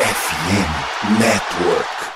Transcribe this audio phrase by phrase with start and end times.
[0.00, 2.09] FM Network.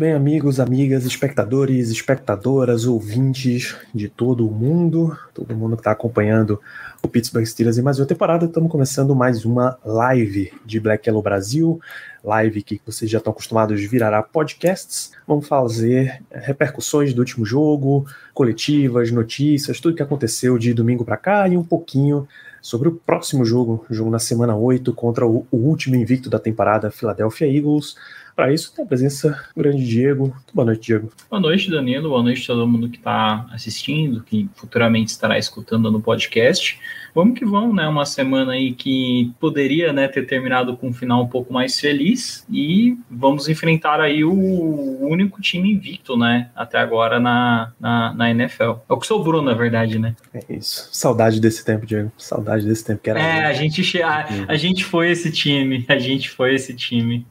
[0.00, 6.58] Bem, amigos, amigas, espectadores, espectadoras, ouvintes de todo o mundo, todo mundo que está acompanhando
[7.02, 8.46] o Pittsburgh Steelers em mais uma temporada.
[8.46, 11.78] Estamos começando mais uma live de Black Yellow Brasil,
[12.24, 15.12] live que vocês já estão acostumados virará podcasts.
[15.28, 21.18] Vamos fazer eh, repercussões do último jogo, coletivas, notícias, tudo que aconteceu de domingo para
[21.18, 22.26] cá e um pouquinho
[22.62, 27.46] sobre o próximo jogo, jogo na semana 8 contra o último invicto da temporada, Philadelphia
[27.46, 27.96] Eagles.
[28.34, 30.34] Para isso, tem a presença do grande Diego.
[30.52, 31.12] Boa noite, Diego.
[31.28, 32.08] Boa noite, Danilo.
[32.08, 36.78] Boa noite a todo mundo que está assistindo, que futuramente estará escutando no podcast.
[37.14, 37.86] Vamos que vamos, né?
[37.88, 42.46] Uma semana aí que poderia né, ter terminado com um final um pouco mais feliz
[42.48, 44.32] e vamos enfrentar aí o
[45.00, 46.50] único time invicto, né?
[46.54, 48.74] Até agora na, na, na NFL.
[48.88, 50.14] É o que sobrou, na verdade, né?
[50.32, 50.88] É isso.
[50.92, 52.12] Saudade desse tempo, Diego.
[52.16, 53.20] Saudade desse tempo que era.
[53.20, 55.84] É, a gente, a, a gente foi esse time.
[55.88, 57.26] A gente foi esse time.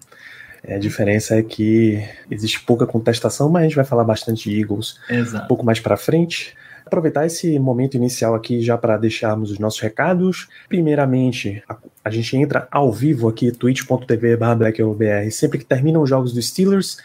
[0.63, 4.59] É, a diferença é que existe pouca contestação, mas a gente vai falar bastante de
[4.59, 5.47] Eagles um Exato.
[5.47, 6.55] pouco mais para frente.
[6.85, 10.47] Aproveitar esse momento inicial aqui já para deixarmos os nossos recados.
[10.67, 16.47] Primeiramente, a, a gente entra ao vivo aqui, twitch.tv/blacklbr, sempre que terminam os jogos dos
[16.47, 16.97] Steelers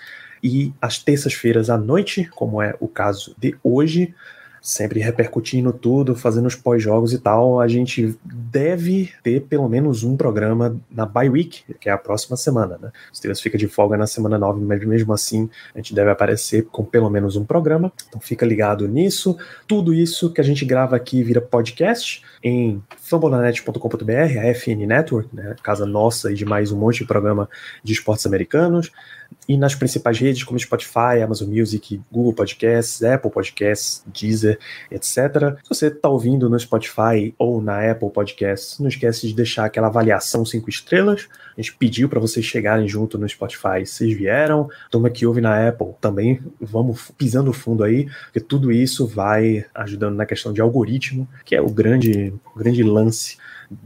[0.43, 4.15] e às terças-feiras à noite, como é o caso de hoje,
[4.65, 10.17] sempre repercutindo tudo, fazendo os pós-jogos e tal, a gente deve ter pelo menos um
[10.17, 12.91] programa na bye week, que é a próxima semana, né?
[13.13, 16.65] O Steelers fica de folga na semana 9, mas mesmo assim a gente deve aparecer
[16.73, 19.37] com pelo menos um programa, então fica ligado nisso.
[19.69, 25.57] Tudo isso que a gente grava aqui vira podcast em fambonanet.com.br, a FN Network, né?
[25.63, 27.51] Casa nossa e de mais um monte de programa
[27.83, 28.91] de esportes americanos
[29.49, 34.59] e nas principais redes como Spotify, Amazon Music, Google Podcasts, Apple Podcasts, Deezer,
[34.91, 35.59] etc.
[35.63, 39.89] Se você está ouvindo no Spotify ou na Apple Podcasts, não esquece de deixar aquela
[39.89, 41.29] avaliação cinco estrelas.
[41.57, 44.69] A gente pediu para vocês chegarem junto no Spotify, vocês vieram.
[44.91, 50.17] Toma que ouve na Apple também, vamos pisando fundo aí, porque tudo isso vai ajudando
[50.17, 53.37] na questão de algoritmo, que é o grande, o grande lance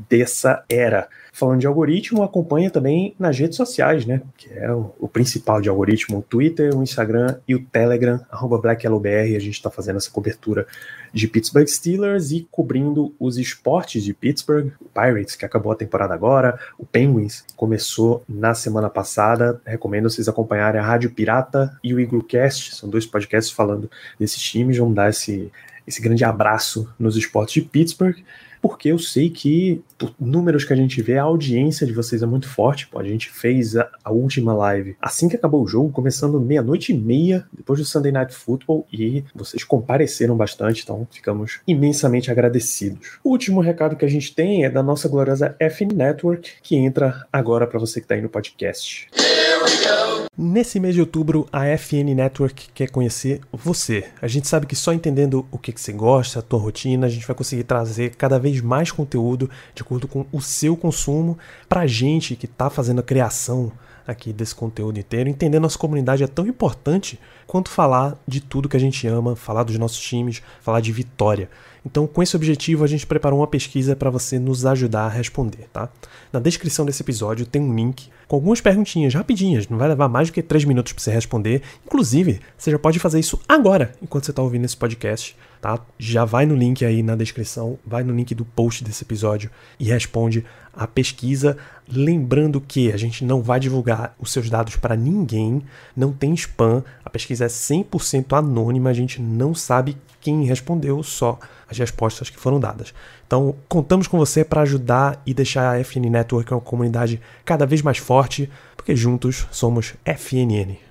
[0.09, 1.09] dessa era.
[1.33, 4.23] Falando de algoritmo, acompanha também nas redes sociais, né?
[4.37, 8.21] Que é o, o principal de algoritmo, o Twitter, o Instagram e o Telegram,
[8.61, 9.37] BlackYellowBR.
[9.37, 10.67] A gente está fazendo essa cobertura
[11.13, 16.13] de Pittsburgh Steelers e cobrindo os esportes de Pittsburgh, o Pirates, que acabou a temporada
[16.13, 19.61] agora, o Penguins começou na semana passada.
[19.65, 24.79] Recomendo vocês acompanharem a Rádio Pirata e o Eaglecast, são dois podcasts falando desses times.
[24.79, 25.51] Vamos dar esse,
[25.87, 28.17] esse grande abraço nos esportes de Pittsburgh
[28.61, 32.27] porque eu sei que, por números que a gente vê, a audiência de vocês é
[32.27, 32.87] muito forte.
[32.87, 36.93] Pô, a gente fez a, a, última live assim que acabou o jogo, começando meia-noite
[36.93, 43.19] e meia, depois do Sunday Night Football, e vocês compareceram bastante, então ficamos imensamente agradecidos.
[43.23, 47.27] O último recado que a gente tem é da nossa gloriosa FN Network, que entra
[47.33, 49.09] agora para você que está aí no podcast.
[49.17, 50.08] Here we go.
[50.41, 54.05] Nesse mês de outubro, a FN Network quer conhecer você.
[54.23, 57.27] A gente sabe que só entendendo o que, você gosta, a tua rotina, a gente
[57.27, 61.37] vai conseguir trazer cada vez mais conteúdo de acordo com o seu consumo
[61.69, 63.73] pra gente que tá fazendo a criação
[64.07, 65.29] aqui desse conteúdo inteiro.
[65.29, 69.65] Entender nossa comunidade é tão importante quanto falar de tudo que a gente ama, falar
[69.65, 71.51] dos nossos times, falar de vitória.
[71.91, 75.69] Então, com esse objetivo, a gente preparou uma pesquisa para você nos ajudar a responder,
[75.73, 75.89] tá?
[76.31, 80.29] Na descrição desse episódio tem um link com algumas perguntinhas rapidinhas, não vai levar mais
[80.29, 81.63] do que 3 minutos para você responder.
[81.87, 85.81] Inclusive, você já pode fazer isso agora, enquanto você está ouvindo esse podcast, tá?
[85.99, 89.51] Já vai no link aí na descrição, vai no link do post desse episódio
[89.81, 90.45] e responde
[90.75, 91.57] a pesquisa.
[91.91, 95.63] Lembrando que a gente não vai divulgar os seus dados para ninguém,
[95.97, 101.39] não tem spam, a pesquisa é 100% anônima, a gente não sabe quem respondeu, só
[101.71, 102.95] as respostas que foram dadas.
[103.27, 107.83] Então, contamos com você para ajudar e deixar a FN Network uma comunidade cada vez
[107.83, 110.89] mais forte, porque juntos somos FNN.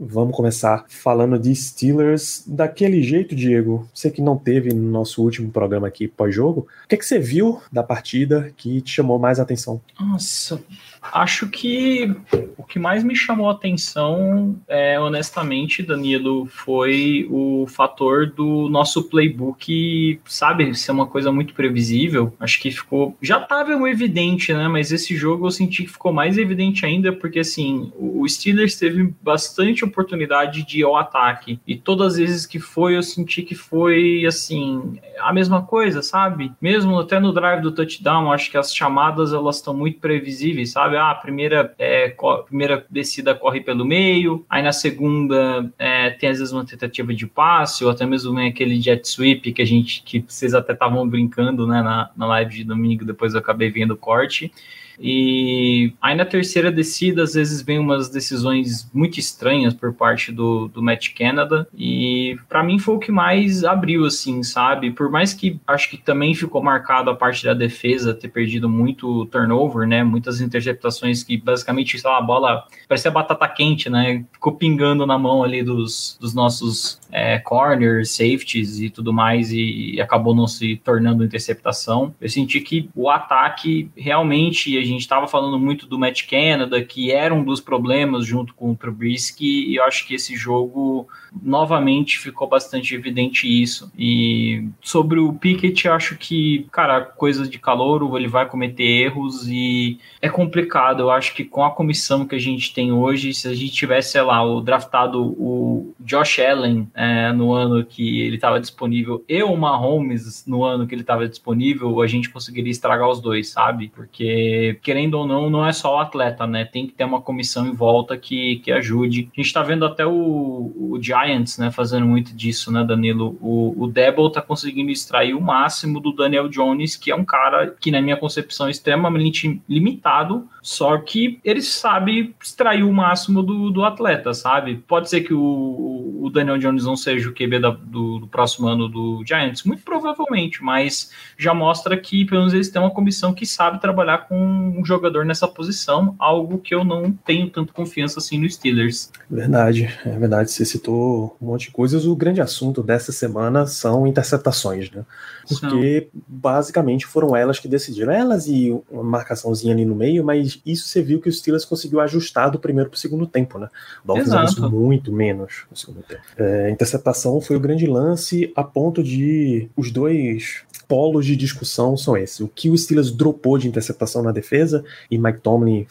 [0.00, 3.88] Vamos começar falando de Steelers daquele jeito, Diego.
[3.92, 7.18] Você que não teve no nosso último programa aqui pós-jogo, o que, é que você
[7.18, 9.80] viu da partida que te chamou mais atenção?
[9.98, 10.62] Nossa,
[11.02, 12.14] Acho que
[12.56, 19.04] o que mais me chamou a atenção, é, honestamente, Danilo, foi o fator do nosso
[19.04, 22.34] playbook, sabe, ser uma coisa muito previsível.
[22.40, 23.16] Acho que ficou.
[23.22, 24.68] Já estava evidente, né?
[24.68, 29.14] Mas esse jogo eu senti que ficou mais evidente ainda, porque assim, o Steelers teve
[29.22, 31.60] bastante oportunidade de ir ao ataque.
[31.66, 36.52] E todas as vezes que foi, eu senti que foi assim, a mesma coisa, sabe?
[36.60, 40.87] Mesmo até no drive do touchdown, acho que as chamadas elas estão muito previsíveis, sabe?
[40.96, 42.14] Ah, a primeira, é,
[42.46, 47.26] primeira descida corre pelo meio, aí na segunda é, tem às vezes uma tentativa de
[47.26, 51.08] passe, ou até mesmo vem aquele jet sweep que a gente, que vocês até estavam
[51.08, 54.52] brincando, né, na, na live de domingo, depois eu acabei vendo o corte.
[55.00, 60.68] E aí na terceira descida, às vezes vem umas decisões muito estranhas por parte do,
[60.68, 61.68] do Matt Canada.
[61.76, 64.90] E para mim foi o que mais abriu, assim, sabe?
[64.90, 69.26] Por mais que acho que também ficou marcado a parte da defesa ter perdido muito
[69.26, 70.02] turnover, né?
[70.02, 74.24] Muitas interceptações que basicamente, sei lá, a bola parecia batata quente, né?
[74.32, 79.94] Ficou pingando na mão ali dos, dos nossos é, corners, safeties e tudo mais, e,
[79.94, 82.14] e acabou não se tornando interceptação.
[82.20, 87.34] Eu senti que o ataque realmente gente estava falando muito do Matt Canada, que era
[87.34, 91.08] um dos problemas junto com o Trubisky, e eu acho que esse jogo
[91.42, 93.90] novamente ficou bastante evidente isso.
[93.98, 99.98] E sobre o Pickett, acho que, cara, coisa de calor, ele vai cometer erros e
[100.20, 101.00] é complicado.
[101.00, 104.12] Eu acho que com a comissão que a gente tem hoje, se a gente tivesse,
[104.12, 109.42] sei lá, o draftado o Josh Allen é, no ano que ele estava disponível e
[109.42, 113.90] o Mahomes no ano que ele estava disponível, a gente conseguiria estragar os dois, sabe?
[113.94, 116.64] Porque, querendo ou não, não é só o atleta, né?
[116.64, 119.28] Tem que ter uma comissão em volta que, que ajude.
[119.32, 123.36] A gente está vendo até o, o Giants, né, fazendo muito disso, né, Danilo?
[123.40, 127.74] O, o Debo tá conseguindo extrair o máximo do Daniel Jones, que é um cara
[127.80, 133.70] que, na minha concepção, é extremamente limitado, só que ele sabe extrair o máximo do,
[133.70, 134.76] do atleta, sabe?
[134.86, 138.68] Pode ser que o, o Daniel Jones não seja o QB da, do, do, próximo
[138.68, 143.32] ano do Giants, muito provavelmente, mas já mostra que, pelo menos, eles têm uma comissão
[143.32, 148.18] que sabe trabalhar com um jogador nessa posição, algo que eu não tenho tanto confiança
[148.18, 149.10] assim no Steelers.
[149.30, 150.50] Verdade, é verdade.
[150.50, 152.04] Você citou um monte de coisas.
[152.04, 155.02] O grande assunto dessa semana são interceptações, né?
[155.48, 156.22] Porque são.
[156.28, 158.12] basicamente foram elas que decidiram.
[158.12, 162.00] Elas e uma marcaçãozinha ali no meio, mas isso você viu que o Steelers conseguiu
[162.00, 163.68] ajustar do primeiro para o segundo tempo, né?
[164.04, 166.22] O Dolphins avançou muito menos no segundo tempo.
[166.36, 172.16] É, interceptação foi o grande lance a ponto de os dois polos de discussão são
[172.16, 172.40] esses.
[172.40, 175.86] O que o Steelers dropou de interceptação na defesa e Mike Tomlin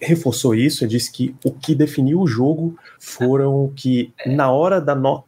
[0.00, 4.30] reforçou isso, ele disse que o que definiu o jogo foram que é.
[4.30, 5.24] na hora da no...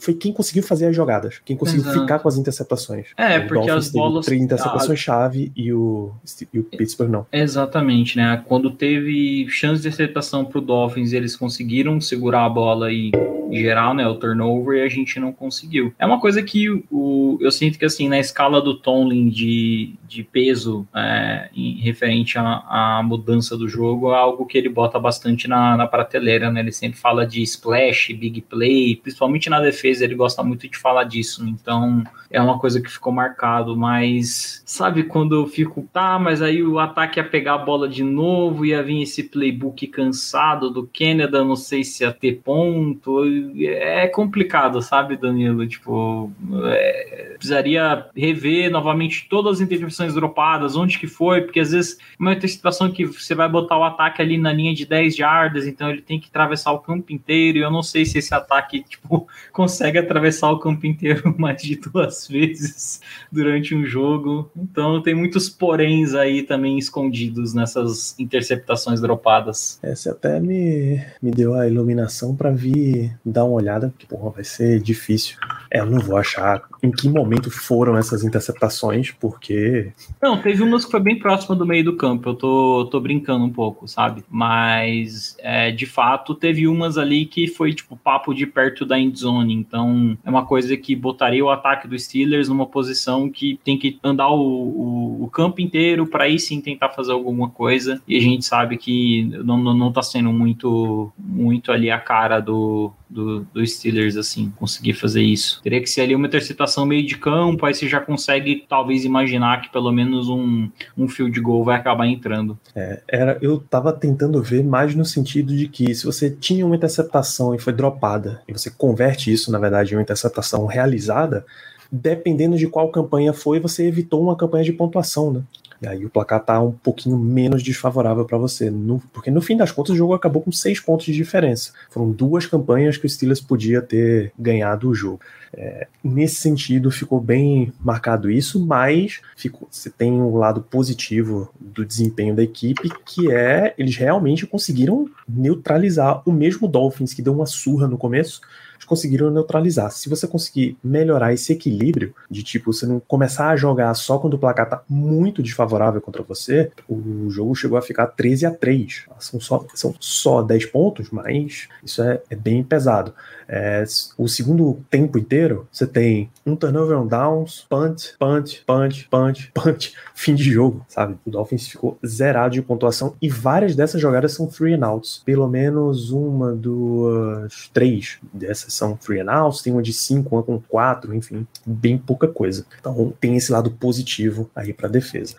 [0.00, 2.00] foi quem conseguiu fazer as jogadas, quem conseguiu Exato.
[2.00, 3.08] ficar com as interceptações.
[3.16, 6.12] É, o porque Dolphins as bolas três interceptações chave e o
[6.52, 7.26] e o Pittsburgh não.
[7.32, 8.42] Exatamente, né?
[8.46, 13.10] Quando teve chance de interceptação pro Dolphins, eles conseguiram segurar a bola e
[13.52, 15.94] geral, né, o turnover e a gente não conseguiu.
[15.98, 20.22] É uma coisa que o eu sinto que assim, na escala do Tomlin de, de
[20.22, 24.98] peso é, em referente à, à mudança do jogo jogo é algo que ele bota
[24.98, 26.60] bastante na, na prateleira, né?
[26.60, 31.04] Ele sempre fala de splash, big play, principalmente na defesa, ele gosta muito de falar
[31.04, 31.44] disso.
[31.48, 36.62] Então, é uma coisa que ficou marcado, mas sabe quando eu fico, tá, mas aí
[36.62, 41.44] o ataque ia pegar a bola de novo, ia vir esse playbook cansado do Canada,
[41.44, 43.22] não sei se ia ter ponto.
[43.58, 45.66] É complicado, sabe, Danilo?
[45.66, 46.30] Tipo,
[46.64, 52.32] é, precisaria rever novamente todas as intervenções dropadas, onde que foi, porque às vezes uma
[52.32, 56.02] antecipação que você vai botar o ataque ali na linha de 10 jardas, então ele
[56.02, 59.98] tem que atravessar o campo inteiro, e eu não sei se esse ataque, tipo, consegue
[59.98, 63.00] atravessar o campo inteiro mais de duas vezes
[63.30, 64.50] durante um jogo.
[64.56, 69.78] Então tem muitos poréns aí também escondidos nessas interceptações dropadas.
[69.82, 74.44] Essa até me, me deu a iluminação para vir dar uma olhada, porque porra, vai
[74.44, 75.36] ser difícil.
[75.70, 79.92] É, eu não vou achar em que momento foram essas interceptações, porque.
[80.22, 83.44] Não, teve umas que foi bem próxima do meio do campo, eu tô, tô brincando
[83.44, 84.24] um pouco, sabe?
[84.30, 89.54] Mas, é, de fato, teve umas ali que foi, tipo, papo de perto da endzone,
[89.54, 93.98] então é uma coisa que botaria o ataque do Steelers numa posição que tem que
[94.02, 98.00] andar o, o, o campo inteiro para aí sim tentar fazer alguma coisa.
[98.06, 102.40] E a gente sabe que não, não, não tá sendo muito, muito ali a cara
[102.40, 105.55] do, do, do Steelers, assim, conseguir fazer isso.
[105.62, 109.62] Teria que ser ali uma interceptação meio de campo, aí você já consegue talvez imaginar
[109.62, 112.58] que pelo menos um, um field goal vai acabar entrando.
[112.74, 116.76] É, era, eu tava tentando ver mais no sentido de que se você tinha uma
[116.76, 121.44] interceptação e foi dropada, e você converte isso, na verdade, em uma interceptação realizada,
[121.90, 125.42] dependendo de qual campanha foi, você evitou uma campanha de pontuação, né?
[125.80, 128.70] E aí o placar tá um pouquinho menos desfavorável para você.
[128.70, 131.72] No, porque no fim das contas o jogo acabou com seis pontos de diferença.
[131.90, 135.20] Foram duas campanhas que o Steelers podia ter ganhado o jogo.
[135.52, 141.84] É, nesse sentido, ficou bem marcado isso, mas ficou, você tem um lado positivo do
[141.84, 147.46] desempenho da equipe, que é eles realmente conseguiram neutralizar o mesmo Dolphins que deu uma
[147.46, 148.40] surra no começo
[148.86, 149.90] conseguiram neutralizar.
[149.90, 154.34] Se você conseguir melhorar esse equilíbrio, de tipo, você não começar a jogar só quando
[154.34, 159.06] o placar tá muito desfavorável contra você, o jogo chegou a ficar 13 a 3.
[159.18, 163.12] São só, são só 10 pontos, mas isso é, é bem pesado.
[163.48, 163.84] É,
[164.18, 169.94] o segundo tempo inteiro, você tem um turnover on downs, punt, punt, punt, punt, punch,
[170.14, 171.16] fim de jogo, sabe?
[171.24, 175.22] O Dolphins ficou zerado de pontuação e várias dessas jogadas são three and outs.
[175.24, 180.42] Pelo menos uma, duas, três dessas são three and outs, tem uma de cinco, uma
[180.42, 182.66] com quatro, enfim, bem pouca coisa.
[182.80, 185.36] Então tem esse lado positivo aí para defesa.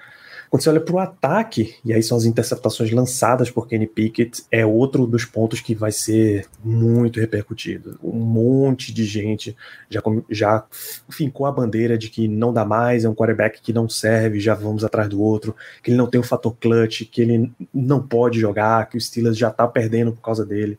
[0.50, 4.44] Quando você olha para o ataque, e aí são as interceptações lançadas por Kenny Pickett,
[4.52, 8.00] é outro dos pontos que vai ser muito repercutido.
[8.02, 9.56] Um monte de gente
[9.90, 10.64] já, já
[11.10, 14.54] fincou a bandeira de que não dá mais, é um quarterback que não serve, já
[14.54, 18.40] vamos atrás do outro, que ele não tem o fator clutch, que ele não pode
[18.40, 20.78] jogar, que o Steelers já está perdendo por causa dele.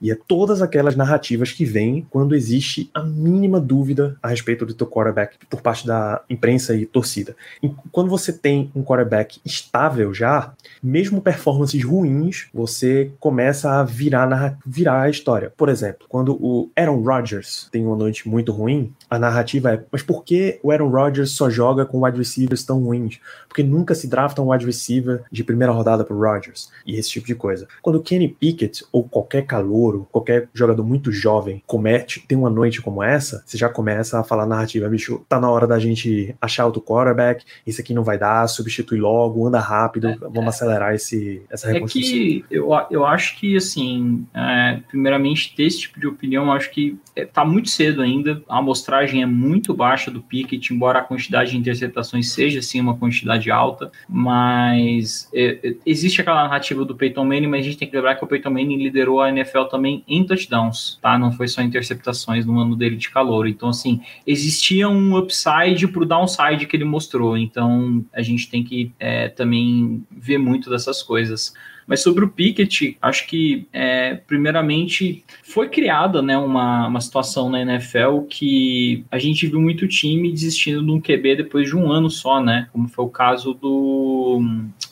[0.00, 4.74] E é todas aquelas narrativas que vêm quando existe a mínima dúvida a respeito do
[4.74, 7.34] teu quarterback por parte da imprensa e torcida.
[7.62, 10.52] E quando você tem um quarterback estável já,
[10.82, 15.52] mesmo performances ruins, você começa a virar, virar a história.
[15.56, 20.02] Por exemplo, quando o Aaron Rodgers tem uma noite muito ruim, a narrativa é: mas
[20.02, 23.18] por que o Aaron Rodgers só joga com wide receivers tão ruins?
[23.48, 27.26] Porque nunca se drafta um wide receiver de primeira rodada pro Rodgers e esse tipo
[27.26, 27.66] de coisa.
[27.82, 32.80] Quando o Kenny Pickett ou qualquer calouro, qualquer jogador muito jovem comete, tem uma noite
[32.82, 36.66] como essa, você já começa a falar narrativa, bicho, tá na hora da gente achar
[36.66, 40.94] outro quarterback, isso aqui não vai dar, substitui logo, anda rápido, é, vamos é, acelerar
[40.94, 42.10] esse, essa reconstrução.
[42.10, 46.52] É que eu, eu acho que, assim, é, primeiramente, ter esse tipo de opinião, eu
[46.52, 48.60] acho que é, tá muito cedo ainda, a
[48.98, 53.50] amostragem é muito baixa do Pickett, embora a quantidade de interceptações seja, sim, uma quantidade
[53.50, 57.94] alta, mas é, é, existe aquela narrativa do Peyton Manning, mas a gente tem que
[57.94, 61.18] lembrar que o Peyton Manning liderou a NFL também em touchdowns, tá?
[61.18, 63.46] Não foi só interceptações no ano dele de calor.
[63.46, 67.36] Então, assim, existia um upside pro downside que ele mostrou.
[67.36, 71.54] Então, a gente tem que é, também ver muito dessas coisas.
[71.88, 77.62] Mas sobre o Pickett, acho que, é, primeiramente, foi criada né, uma, uma situação na
[77.62, 82.10] NFL que a gente viu muito time desistindo de um QB depois de um ano
[82.10, 82.68] só, né?
[82.72, 84.40] Como foi o caso do,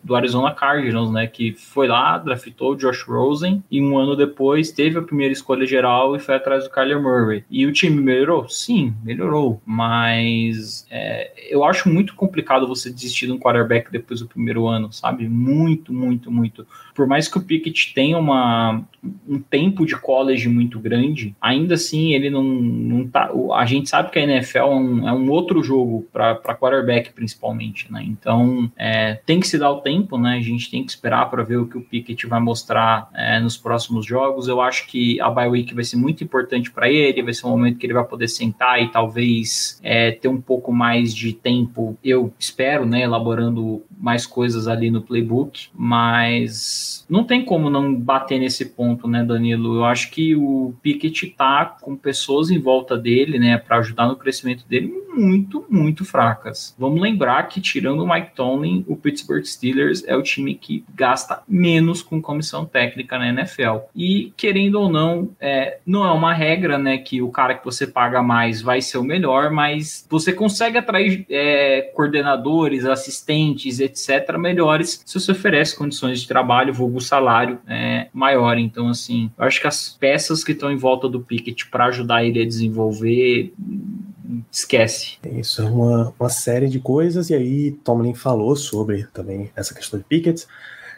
[0.03, 1.27] do Arizona Cardinals, né?
[1.27, 5.67] Que foi lá, draftou o Josh Rosen e um ano depois teve a primeira escolha
[5.67, 7.45] geral e foi atrás do Kyler Murray.
[7.51, 8.49] E o time melhorou?
[8.49, 9.61] Sim, melhorou.
[9.67, 14.91] Mas é, eu acho muito complicado você desistir de um quarterback depois do primeiro ano,
[14.91, 15.29] sabe?
[15.29, 18.83] Muito, muito, muito por mais que o Pickett tenha uma,
[19.29, 23.31] um tempo de college muito grande, ainda assim ele não, não tá.
[23.55, 27.93] A gente sabe que a NFL é um, é um outro jogo para quarterback, principalmente,
[27.93, 28.03] né?
[28.03, 30.39] Então é, tem que se dar o tempo, né?
[30.39, 33.59] A gente tem que esperar para ver o que o Pickett vai mostrar é, nos
[33.59, 34.49] próximos jogos.
[34.49, 37.51] Eu acho que a bye week vai ser muito importante para ele, vai ser um
[37.51, 41.99] momento que ele vai poder sentar e talvez é, ter um pouco mais de tempo,
[42.03, 43.03] eu espero, né?
[43.03, 49.25] Elaborando mais coisas ali no playbook, mas não tem como não bater nesse ponto, né,
[49.25, 49.77] Danilo?
[49.77, 54.17] Eu acho que o Pickett tá com pessoas em volta dele, né, para ajudar no
[54.17, 56.75] crescimento dele muito, muito fracas.
[56.79, 61.43] Vamos lembrar que tirando o Mike Tomlin, o Pittsburgh Steelers é o time que gasta
[61.49, 63.79] menos com comissão técnica na NFL.
[63.95, 67.87] E querendo ou não, é, não é uma regra, né, que o cara que você
[67.87, 75.03] paga mais vai ser o melhor, mas você consegue atrair é, coordenadores, assistentes, etc, melhores
[75.05, 78.59] se você oferece condições de trabalho vulgo salário é, maior.
[78.59, 82.25] Então, assim, eu acho que as peças que estão em volta do Pickett para ajudar
[82.25, 83.53] ele a desenvolver
[84.51, 85.19] esquece.
[85.25, 89.99] Isso é uma, uma série de coisas, e aí Tomlin falou sobre também essa questão
[89.99, 90.47] de Pickett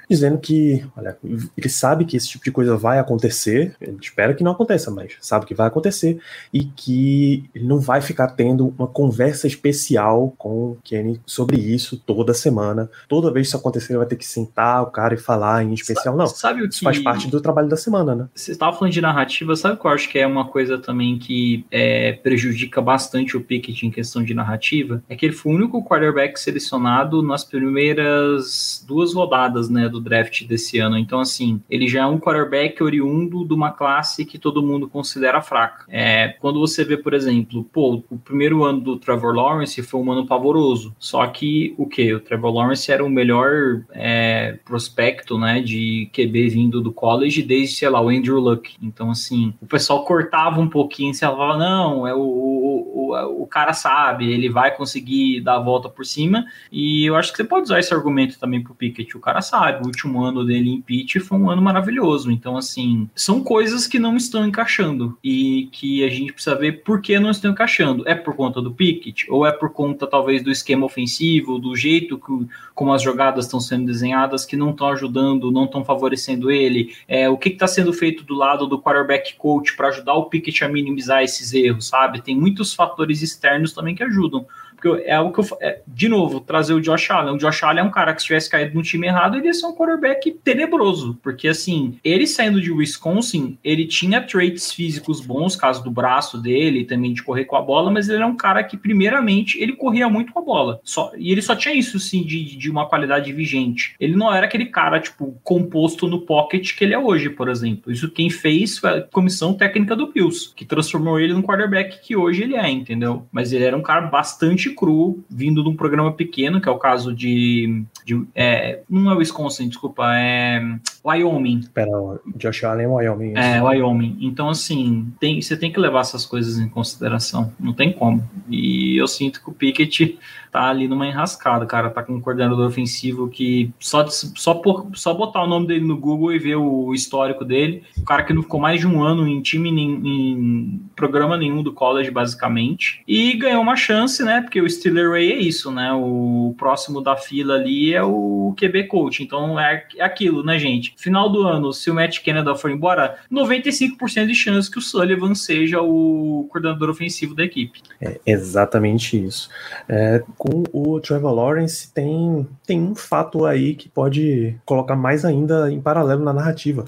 [0.08, 1.16] dizendo que, olha,
[1.56, 5.14] ele sabe que esse tipo de coisa vai acontecer, ele espera que não aconteça, mas
[5.20, 6.18] sabe que vai acontecer,
[6.52, 11.96] e que ele não vai ficar tendo uma conversa especial com o Kenny sobre isso
[11.96, 12.90] toda semana.
[13.08, 15.72] Toda vez que isso acontecer, ele vai ter que sentar o cara e falar em
[15.72, 16.16] especial.
[16.16, 16.74] Não, sabe o que...
[16.74, 18.28] isso faz parte do trabalho da semana, né?
[18.34, 21.18] Você estava falando de narrativa, sabe o que eu acho que é uma coisa também
[21.18, 25.02] que é, prejudica bastante o Pickett em questão de narrativa?
[25.08, 30.04] É que ele foi o único quarterback selecionado nas primeiras duas rodadas, né, do do
[30.04, 30.96] draft desse ano.
[30.96, 35.42] Então, assim, ele já é um quarterback oriundo de uma classe que todo mundo considera
[35.42, 35.84] fraca.
[35.88, 40.12] É, quando você vê, por exemplo, pô, o primeiro ano do Trevor Lawrence foi um
[40.12, 40.94] ano pavoroso.
[40.98, 42.14] Só que o que?
[42.14, 47.76] O Trevor Lawrence era o melhor é, prospecto, né, de QB vindo do college desde,
[47.76, 48.76] sei lá, o Andrew Luck.
[48.82, 53.46] Então, assim, o pessoal cortava um pouquinho, você falava, não, é o, o, o, o
[53.46, 56.44] cara sabe, ele vai conseguir dar a volta por cima.
[56.70, 59.16] E eu acho que você pode usar esse argumento também pro Pickett.
[59.16, 62.30] O cara sabe, o último ano dele em Pitt foi um ano maravilhoso.
[62.30, 67.00] Então, assim, são coisas que não estão encaixando e que a gente precisa ver por
[67.00, 68.04] que não estão encaixando.
[68.06, 69.30] É por conta do Pickett?
[69.30, 73.60] Ou é por conta, talvez, do esquema ofensivo, do jeito que, como as jogadas estão
[73.60, 76.94] sendo desenhadas, que não estão ajudando, não estão favorecendo ele?
[77.06, 80.64] É, o que está sendo feito do lado do quarterback coach para ajudar o Pickett
[80.64, 82.22] a minimizar esses erros, sabe?
[82.22, 84.46] Tem muitos fatores externos também que ajudam.
[84.80, 85.58] Porque é algo que eu.
[85.60, 87.34] É, de novo, trazer o Josh Allen.
[87.34, 89.54] O Josh Allen é um cara que, se tivesse caído no time errado, ele ia
[89.54, 91.18] ser um quarterback tenebroso.
[91.22, 96.84] Porque, assim, ele saindo de Wisconsin, ele tinha traits físicos bons, caso do braço dele,
[96.84, 100.08] também de correr com a bola, mas ele era um cara que, primeiramente, ele corria
[100.08, 100.80] muito com a bola.
[100.84, 103.96] Só, e ele só tinha isso, sim, de, de uma qualidade vigente.
[103.98, 107.90] Ele não era aquele cara, tipo, composto no pocket que ele é hoje, por exemplo.
[107.90, 112.14] Isso quem fez foi a comissão técnica do Bills, que transformou ele num quarterback que
[112.14, 113.26] hoje ele é, entendeu?
[113.32, 116.78] Mas ele era um cara bastante cru, vindo de um programa pequeno, que é o
[116.78, 117.82] caso de.
[118.04, 120.60] de é, não é Wisconsin, desculpa, é
[121.04, 121.62] Wyoming.
[121.72, 121.90] Pera,
[122.36, 123.30] Josh Allen é Wyoming.
[123.30, 123.38] Isso.
[123.38, 124.18] É, Wyoming.
[124.20, 127.52] Então, assim, tem, você tem que levar essas coisas em consideração.
[127.58, 128.22] Não tem como.
[128.48, 130.18] E eu sinto que o Pickett
[130.50, 131.90] tá ali numa enrascada, cara.
[131.90, 135.96] Tá com um coordenador ofensivo que só, só, por, só botar o nome dele no
[135.96, 137.82] Google e ver o histórico dele.
[137.96, 141.62] O cara que não ficou mais de um ano em time, em, em programa nenhum
[141.62, 143.02] do college, basicamente.
[143.06, 144.40] E ganhou uma chance, né?
[144.40, 145.92] Porque o Steeler Ray é isso, né?
[145.92, 149.22] O próximo da fila ali é o QB coach.
[149.22, 150.94] Então é, é aquilo, né, gente?
[150.96, 155.34] Final do ano, se o Matt Canada for embora, 95% de chance que o Sullivan
[155.34, 157.80] seja o coordenador ofensivo da equipe.
[158.00, 159.48] É exatamente isso.
[159.88, 165.70] É, com o Trevor Lawrence tem, tem um fato aí que pode colocar mais ainda
[165.70, 166.84] em paralelo na narrativa.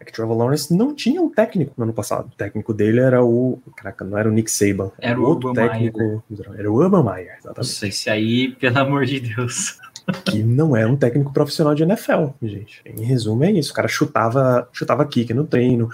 [0.00, 2.28] É que Trevor Lawrence não tinha um técnico no ano passado.
[2.28, 3.60] O técnico dele era o.
[3.76, 4.90] Caraca, não era o Nick Saban.
[4.98, 5.98] Era, era o outro Urban técnico.
[5.98, 6.58] Meyer.
[6.58, 7.56] Era o Urban Meyer, exatamente.
[7.58, 9.78] Nossa, esse aí, pelo amor de Deus
[10.24, 12.82] que não é um técnico profissional de NFL, gente.
[12.84, 13.72] Em resumo, é isso.
[13.72, 15.88] O cara chutava, chutava kick no treino,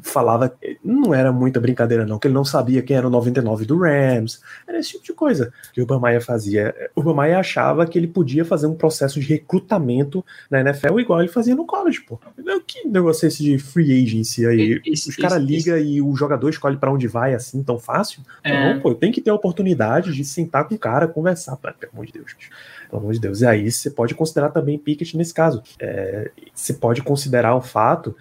[0.00, 0.52] falava.
[0.82, 4.40] Não era muita brincadeira, não, que ele não sabia quem era o 99 do Rams.
[4.66, 6.74] Era esse tipo de coisa que o Obamaia fazia.
[6.96, 11.28] O Obamaia achava que ele podia fazer um processo de recrutamento na NFL igual ele
[11.28, 12.18] fazia no college, pô.
[12.66, 14.80] Que negócio é esse de free agency aí?
[14.86, 18.22] Esse, Os caras ligam e o jogador escolhe para onde vai assim tão fácil?
[18.42, 18.74] É.
[18.74, 21.56] Não, pô, tenho que ter a oportunidade de sentar com o cara, conversar.
[21.56, 22.50] Pelo amor de Deus, gente
[22.90, 23.40] pelo amor de Deus.
[23.40, 25.62] E aí você pode considerar também Pickett nesse caso.
[25.78, 28.14] É, você pode considerar o fato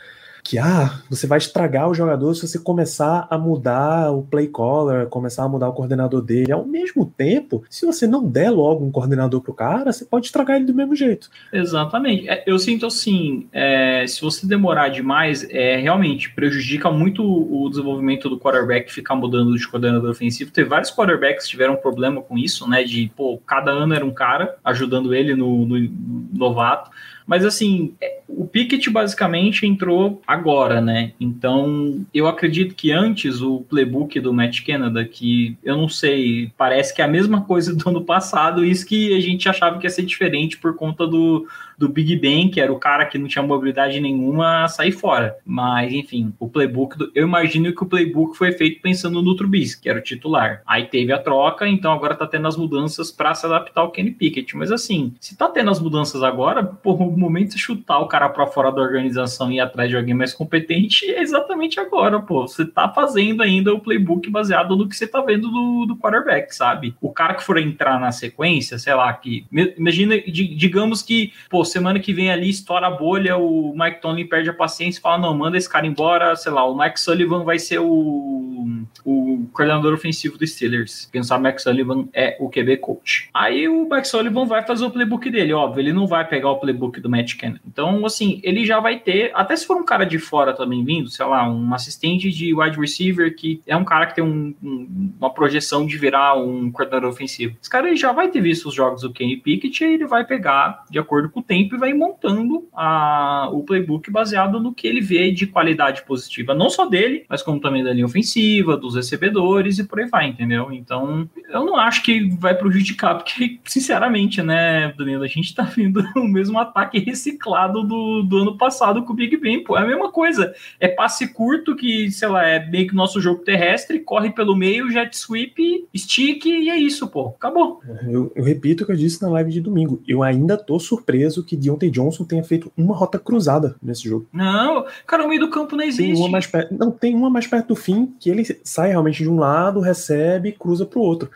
[0.49, 5.05] que ah, você vai estragar o jogador se você começar a mudar o play caller,
[5.05, 6.51] começar a mudar o coordenador dele.
[6.51, 10.55] Ao mesmo tempo, se você não der logo um coordenador pro cara, você pode estragar
[10.55, 11.29] ele do mesmo jeito.
[11.53, 12.27] Exatamente.
[12.27, 18.27] É, eu sinto assim, é, se você demorar demais, é, realmente prejudica muito o desenvolvimento
[18.27, 20.49] do quarterback ficar mudando de coordenador ofensivo.
[20.49, 22.83] Tem vários quarterbacks que tiveram problema com isso, né?
[22.83, 25.91] De, pô, cada ano era um cara ajudando ele no, no
[26.33, 26.89] novato.
[27.29, 31.11] Mas assim, é, o Pickett basicamente entrou agora, né?
[31.19, 36.91] Então, eu acredito que antes o playbook do Matt Canada, que eu não sei, parece
[36.91, 39.91] que é a mesma coisa do ano passado, isso que a gente achava que ia
[39.91, 41.47] ser diferente por conta do,
[41.79, 45.37] do Big Ben, que era o cara que não tinha mobilidade nenhuma, a sair fora.
[45.45, 49.83] Mas, enfim, o playbook, do, eu imagino que o playbook foi feito pensando no Trubisky,
[49.83, 50.61] que era o titular.
[50.67, 54.11] Aí teve a troca, então agora tá tendo as mudanças para se adaptar ao Kenny
[54.11, 54.57] Pickett.
[54.57, 58.27] Mas assim, se tá tendo as mudanças agora, por o momento de chutar o cara
[58.27, 62.45] para fora da organização e ir atrás de alguém mais competente é exatamente agora, pô.
[62.45, 66.53] Você tá fazendo ainda o playbook baseado no que você tá vendo do, do quarterback,
[66.53, 66.93] sabe?
[66.99, 69.45] O cara que for entrar na sequência, sei lá, que.
[69.77, 74.49] Imagina, digamos que, pô, semana que vem ali estoura a bolha, o Mike Tomlin perde
[74.49, 77.59] a paciência e fala: não, manda esse cara embora, sei lá, o Mike Sullivan vai
[77.59, 81.09] ser o, o coordenador ofensivo dos Steelers.
[81.23, 83.29] Sabe, Mike Sullivan é o QB coach.
[83.33, 86.57] Aí o Mike Sullivan vai fazer o playbook dele, óbvio, ele não vai pegar o
[86.57, 87.57] playbook do Matt Cannon.
[87.67, 91.09] Então, assim, ele já vai ter, até se for um cara de fora também vindo,
[91.09, 95.13] sei lá, um assistente de wide receiver que é um cara que tem um, um,
[95.19, 97.55] uma projeção de virar um coordenador ofensivo.
[97.61, 100.83] Esse cara já vai ter visto os jogos do Kenny Pickett e ele vai pegar
[100.89, 105.31] de acordo com o tempo vai montando a, o playbook baseado no que ele vê
[105.31, 109.79] de qualidade positiva, não só dele, mas como também da linha ofensiva ofensiva, dos recebedores
[109.79, 110.71] e por aí vai, entendeu?
[110.71, 116.03] Então, eu não acho que vai prejudicar, porque, sinceramente, né, Danilo, a gente tá vendo
[116.15, 119.87] o mesmo ataque reciclado do, do ano passado com o Big Ben, pô, é a
[119.87, 120.53] mesma coisa.
[120.79, 124.91] É passe curto que, sei lá, é meio que nosso jogo terrestre, corre pelo meio,
[124.91, 127.81] jet sweep, stick e é isso, pô, acabou.
[128.07, 131.43] Eu, eu repito o que eu disse na live de domingo, eu ainda tô surpreso
[131.49, 134.27] que Deontay Johnson tenha feito uma rota cruzada nesse jogo.
[134.31, 136.13] Não, cara, o meio do campo não existe.
[136.13, 139.23] Tem uma mais perto, não, tem uma mais perto do fim que ele sai realmente
[139.23, 141.31] de um lado, recebe e cruza pro outro.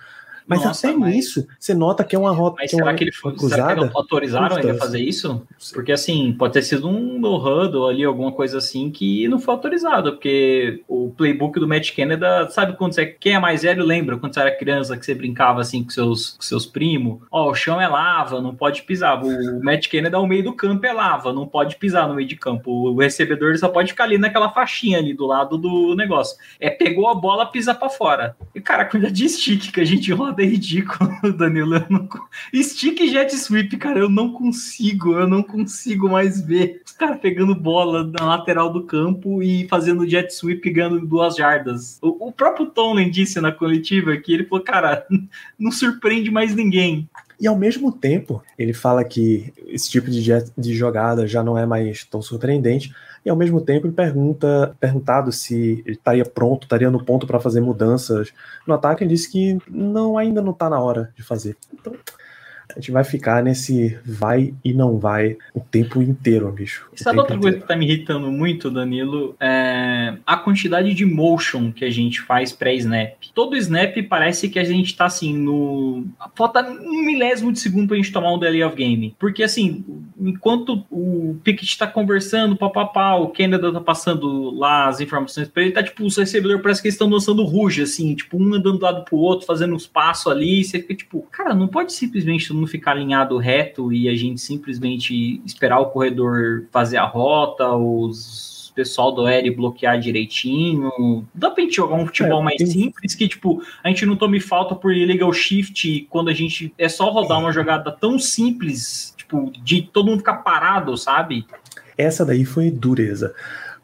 [0.48, 1.16] Mas Nossa, até mas...
[1.16, 2.58] nisso, você nota que é uma rota.
[2.60, 3.38] Mas que será é que ele foi?
[3.38, 5.46] Será que autorizaram ele a fazer isso?
[5.74, 9.40] Porque assim, pode ter sido um no HUD ou ali, alguma coisa assim, que não
[9.40, 13.06] foi autorizado, porque o playbook do Matt Canada, sabe quando você.
[13.06, 16.32] Quem é mais velho lembra quando você era criança que você brincava assim com seus,
[16.32, 17.22] com seus primos?
[17.32, 19.24] Ó, oh, o chão é lava, não pode pisar.
[19.24, 22.36] O Matt Canada, o meio do campo é lava, não pode pisar no meio de
[22.36, 22.72] campo.
[22.72, 26.38] O recebedor só pode ficar ali naquela faixinha ali do lado do negócio.
[26.60, 28.36] É pegou a bola, pisa para fora.
[28.54, 31.76] E cara, cuida de stick que a gente roda é ridículo, Danilo.
[31.76, 32.10] Eu não...
[32.62, 37.56] Stick jet sweep, cara, eu não consigo, eu não consigo mais ver os caras pegando
[37.56, 41.98] bola na lateral do campo e fazendo jet sweep ganhando duas jardas.
[42.02, 45.06] O, o próprio Tomlin disse na coletiva que ele falou, cara,
[45.58, 47.08] não surpreende mais ninguém.
[47.40, 51.58] E ao mesmo tempo, ele fala que esse tipo de, jet, de jogada já não
[51.58, 52.94] é mais tão surpreendente,
[53.26, 57.40] e ao mesmo tempo ele pergunta, perguntado se ele estaria pronto, estaria no ponto para
[57.40, 58.34] fazer mudanças
[58.68, 61.56] no ataque, ele disse que não, ainda não está na hora de fazer.
[61.74, 61.94] Então,
[62.70, 66.90] a gente vai ficar nesse vai e não vai o tempo inteiro, bicho.
[66.96, 69.36] Sabe outra coisa que tá me irritando muito, Danilo?
[69.40, 73.16] É a quantidade de motion que a gente faz pré-snap.
[73.34, 76.06] Todo snap parece que a gente tá assim no.
[76.36, 79.16] Falta um milésimo de segundo pra gente tomar um delay of game.
[79.20, 79.84] Porque assim,
[80.20, 85.72] enquanto o Pickett tá conversando, papapá, o Canada tá passando lá as informações pra ele,
[85.72, 88.84] tá tipo, os recebedores parece que eles estão dançando ruge, assim, tipo, um andando do
[88.84, 90.62] lado pro outro, fazendo uns passos ali.
[90.62, 94.16] E você fica tipo, cara, não pode simplesmente todo mundo ficar alinhado reto e a
[94.16, 101.28] gente simplesmente esperar o corredor fazer a rota, os pessoal do L bloquear direitinho.
[101.34, 102.66] Dá pra gente jogar um futebol é, mais tem...
[102.66, 106.90] simples que, tipo, a gente não tome falta por illegal shift quando a gente é
[106.90, 111.46] só rodar uma jogada tão simples, tipo, de todo mundo ficar parado, sabe?
[111.96, 113.36] Essa daí foi dureza.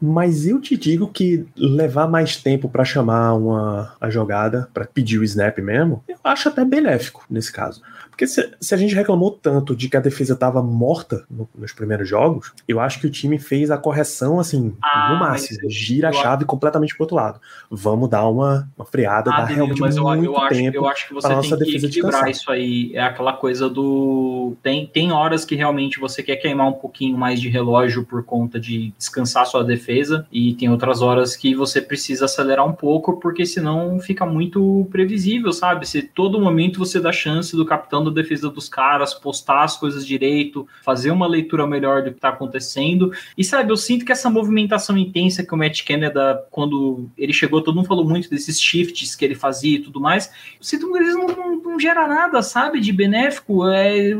[0.02, 5.18] Mas eu te digo que levar mais tempo para chamar uma a jogada, para pedir
[5.18, 7.82] o snap mesmo, eu acho até benéfico nesse caso.
[8.20, 11.72] Porque se, se, a gente reclamou tanto de que a defesa estava morta no, nos
[11.72, 15.70] primeiros jogos, eu acho que o time fez a correção assim, ah, no máximo.
[15.70, 17.40] Gira a chave completamente pro outro lado.
[17.70, 20.86] Vamos dar uma, uma freada, ah, dar realmente mas muito eu, eu acho, tempo eu
[20.86, 22.90] acho que você tem nossa que defesa equilibrar isso aí.
[22.94, 24.54] É aquela coisa do.
[24.62, 28.60] Tem, tem horas que realmente você quer queimar um pouquinho mais de relógio por conta
[28.60, 33.46] de descansar sua defesa, e tem outras horas que você precisa acelerar um pouco, porque
[33.46, 35.88] senão fica muito previsível, sabe?
[35.88, 40.66] Se todo momento você dá chance do capitão defesa dos caras, postar as coisas direito,
[40.82, 43.12] fazer uma leitura melhor do que está acontecendo.
[43.36, 47.62] E sabe, eu sinto que essa movimentação intensa que o Matt Canada, quando ele chegou,
[47.62, 50.26] todo mundo falou muito desses shifts que ele fazia e tudo mais.
[50.26, 53.66] Eu sinto que eles não, não, não gera nada, sabe, de benéfico.
[53.68, 54.14] É, é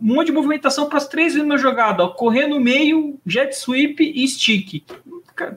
[0.00, 3.52] um monte de movimentação para as três vezes na jogada: ó, correr no meio, jet
[3.56, 4.84] sweep e stick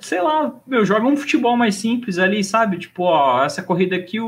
[0.02, 2.78] sei lá, meu, joga um futebol mais simples ali, sabe?
[2.78, 4.28] Tipo, ó, essa corrida aqui, o,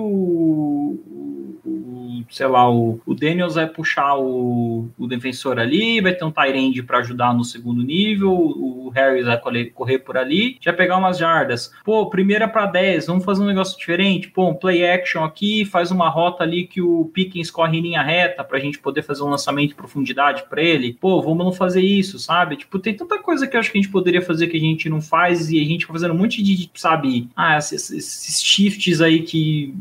[2.31, 6.81] sei lá, o, o Daniels vai puxar o, o defensor ali, vai ter um Tyrande
[6.81, 9.39] para ajudar no segundo nível, o Harris vai
[9.73, 11.71] correr, por ali, já pegar umas jardas.
[11.83, 14.29] Pô, primeira para 10, vamos fazer um negócio diferente.
[14.29, 18.01] Pô, um play action aqui, faz uma rota ali que o Pickens corre em linha
[18.01, 20.97] reta pra gente poder fazer um lançamento em profundidade para ele.
[20.99, 22.57] Pô, vamos não fazer isso, sabe?
[22.57, 24.89] Tipo, tem tanta coisa que eu acho que a gente poderia fazer que a gente
[24.89, 29.01] não faz e a gente fica fazendo um monte de, sabe, ah, esses, esses shifts
[29.01, 29.73] aí que,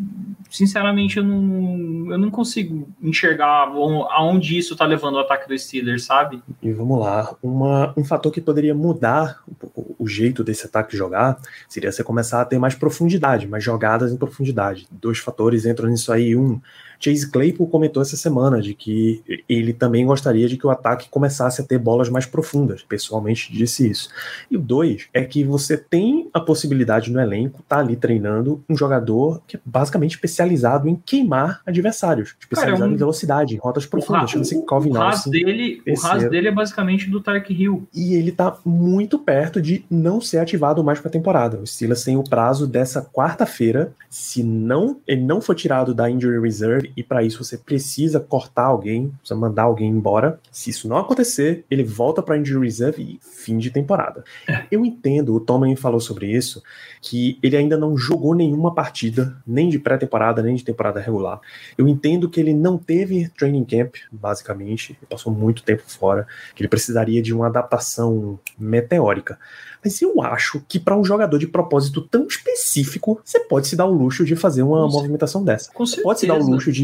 [0.50, 3.68] sinceramente, eu não, eu não consigo enxergar
[4.10, 6.42] aonde isso tá levando o ataque do Steelers, sabe?
[6.60, 9.40] E vamos lá, Uma, um fator que poderia mudar
[9.74, 14.12] o, o jeito desse ataque jogar seria você começar a ter mais profundidade, mais jogadas
[14.12, 14.86] em profundidade.
[14.90, 16.36] Dois fatores entram nisso aí.
[16.36, 16.60] Um,
[17.00, 21.60] Chase Claypool comentou essa semana de que ele também gostaria de que o ataque começasse
[21.60, 22.82] a ter bolas mais profundas.
[22.82, 24.10] Pessoalmente disse isso.
[24.50, 28.76] E o dois é que você tem a possibilidade no elenco tá ali treinando um
[28.76, 32.94] jogador que é basicamente especializado em queimar adversários, especializado Cara, um...
[32.94, 34.34] em velocidade, em rotas profundas.
[34.34, 37.88] O, o, Calvin o ras dele, o ras dele é basicamente do Tark Hill.
[37.94, 41.58] E ele tá muito perto de não ser ativado mais para temporada.
[41.58, 43.92] O Steelers tem o prazo dessa quarta-feira.
[44.08, 48.64] Se não ele não for tirado da injury reserve e para isso você precisa cortar
[48.64, 50.40] alguém, precisa mandar alguém embora.
[50.50, 54.24] Se isso não acontecer, ele volta para injury reserve e fim de temporada.
[54.48, 54.64] É.
[54.70, 56.62] Eu entendo, o Tomlin falou sobre isso,
[57.00, 61.40] que ele ainda não jogou nenhuma partida, nem de pré-temporada, nem de temporada regular.
[61.76, 66.68] Eu entendo que ele não teve training camp, basicamente, passou muito tempo fora, que ele
[66.68, 69.38] precisaria de uma adaptação meteórica.
[69.82, 73.86] Mas eu acho que para um jogador de propósito tão específico, você pode se dar
[73.86, 75.72] o luxo de fazer uma Com movimentação dessa.
[75.72, 76.79] Com você pode se dar o luxo de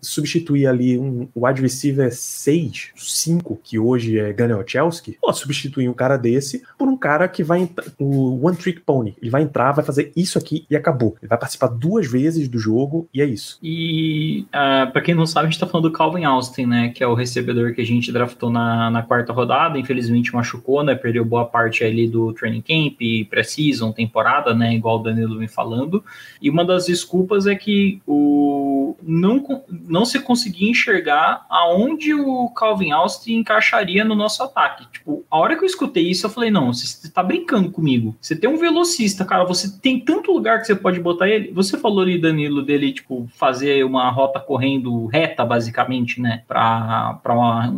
[0.00, 5.94] substituir ali um wide receiver 6, 5, que hoje é Gunnar Chelsky, pode substituir um
[5.94, 7.68] cara desse por um cara que vai
[7.98, 9.16] o One Trick Pony.
[9.20, 11.16] Ele vai entrar, vai fazer isso aqui e acabou.
[11.20, 13.58] Ele vai participar duas vezes do jogo e é isso.
[13.62, 16.88] E uh, ah, para quem não sabe, a gente tá falando do Calvin Austin, né?
[16.90, 19.78] Que é o recebedor que a gente draftou na, na quarta rodada.
[19.78, 20.94] Infelizmente machucou, né?
[20.94, 24.74] Perdeu boa parte ali do training camp, pré-season, temporada, né?
[24.74, 26.04] Igual o Danilo vem falando.
[26.40, 28.96] E uma das desculpas é que o
[29.26, 34.86] não, não se conseguia enxergar aonde o Calvin Austin encaixaria no nosso ataque.
[34.92, 38.16] Tipo, a hora que eu escutei isso, eu falei, não, você tá brincando comigo.
[38.20, 41.52] Você tem um velocista, cara, você tem tanto lugar que você pode botar ele.
[41.52, 46.42] Você falou ali, Danilo, dele, tipo, fazer uma rota correndo reta, basicamente, né?
[46.46, 47.74] Pra, pra uma,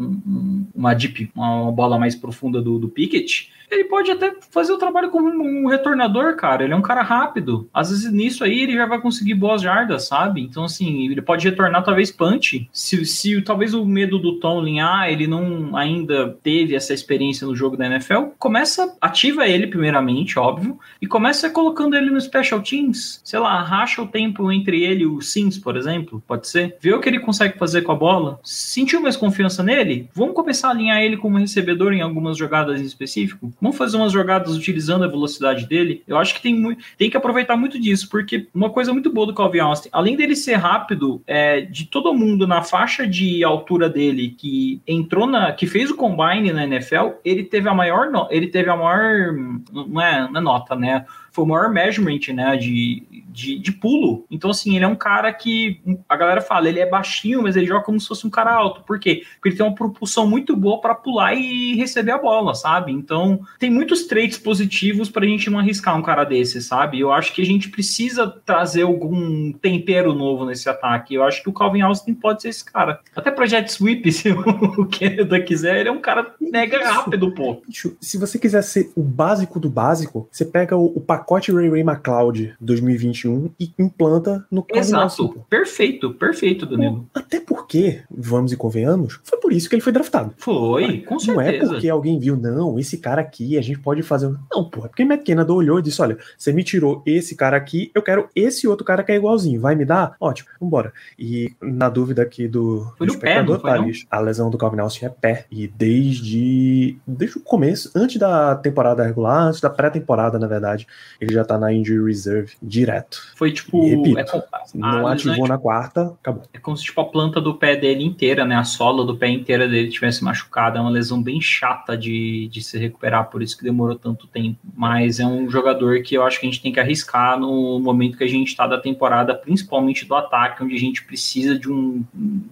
[0.75, 5.11] uma deep, uma bola mais profunda do, do Pickett ele pode até fazer o trabalho
[5.11, 6.64] como um retornador, cara.
[6.64, 7.68] Ele é um cara rápido.
[7.72, 10.40] Às vezes nisso aí ele já vai conseguir boas jardas, sabe?
[10.40, 12.68] Então, assim, ele pode retornar talvez punch.
[12.72, 17.54] Se, se talvez o medo do Tomlin, ah, ele não ainda teve essa experiência no
[17.54, 23.20] jogo da NFL, começa, ativa ele primeiramente, óbvio, e começa colocando ele no special teams.
[23.24, 26.76] Sei lá, racha o tempo entre ele e o Sims, por exemplo, pode ser.
[26.81, 28.40] Vê o que ele consegue fazer com a bola.
[28.42, 30.09] Sentiu mais confiança nele?
[30.14, 33.52] Vamos começar a alinhar ele como recebedor em algumas jogadas em específico?
[33.61, 36.03] Vamos fazer umas jogadas utilizando a velocidade dele.
[36.07, 39.35] Eu acho que tem, tem que aproveitar muito disso, porque uma coisa muito boa do
[39.35, 44.35] Calvin Austin, além dele ser rápido, é, de todo mundo na faixa de altura dele
[44.37, 48.71] que entrou na, que fez o combine na NFL, ele teve a maior, ele teve
[48.71, 49.33] a maior,
[49.73, 51.05] não é, não é nota, né?
[51.38, 54.24] Foi o maior measurement, né, de, de, de, pulo.
[54.29, 57.64] Então, assim, ele é um cara que a galera fala, ele é baixinho, mas ele
[57.64, 58.83] joga como se fosse um cara alto.
[58.83, 59.22] Por quê?
[59.35, 62.90] Porque ele tem uma propulsão muito boa para pular e receber a bola, sabe?
[62.90, 66.98] Então, tem muitos traits positivos para a gente não arriscar um cara desse, sabe?
[66.98, 71.14] Eu acho que a gente precisa trazer algum tempero novo nesse ataque.
[71.14, 72.98] Eu acho que o Calvin Austin pode ser esse cara.
[73.14, 77.62] Até para jet sweep, se o Canada quiser, ele é um cara mega rápido, pô.
[78.01, 81.83] Se você quiser ser o básico do básico, você pega o, o pacote Ray Ray
[81.83, 85.03] McLeod 2021 e implanta no Exato.
[85.03, 85.45] Austin.
[85.49, 87.09] Perfeito, perfeito, Danilo.
[87.14, 90.33] Até porque, vamos e convenhamos, foi por isso que ele foi draftado.
[90.38, 91.35] Foi, com certeza.
[91.35, 94.35] Não é porque alguém viu, não, esse cara aqui a gente pode fazer.
[94.51, 97.57] Não, porra, é porque Matt Canada olhou e disse: olha, você me tirou esse cara
[97.57, 99.61] aqui, eu quero esse outro cara que é igualzinho.
[99.61, 100.17] Vai me dar?
[100.21, 100.93] Ótimo, vambora.
[101.19, 105.09] E na dúvida aqui do, do espectador, pé, Paris, a lesão do Calvin Austin é
[105.09, 105.47] pé.
[105.51, 110.87] E desde, desde o começo, antes da temporada regular, antes da pré-temporada, na verdade,
[111.20, 113.20] ele já tá na injury reserve direto.
[113.35, 113.85] Foi tipo.
[113.85, 114.42] E, repito, é com,
[114.74, 116.44] não ativou tipo, na quarta, acabou.
[116.52, 118.54] É como se tipo, a planta do pé dele inteira, né?
[118.54, 120.78] A sola do pé inteira dele tivesse machucado.
[120.78, 124.59] É uma lesão bem chata de, de se recuperar, por isso que demorou tanto tempo.
[124.76, 128.16] Mas é um jogador que eu acho que a gente tem que arriscar no momento
[128.16, 132.04] que a gente está da temporada, principalmente do ataque, onde a gente precisa de um,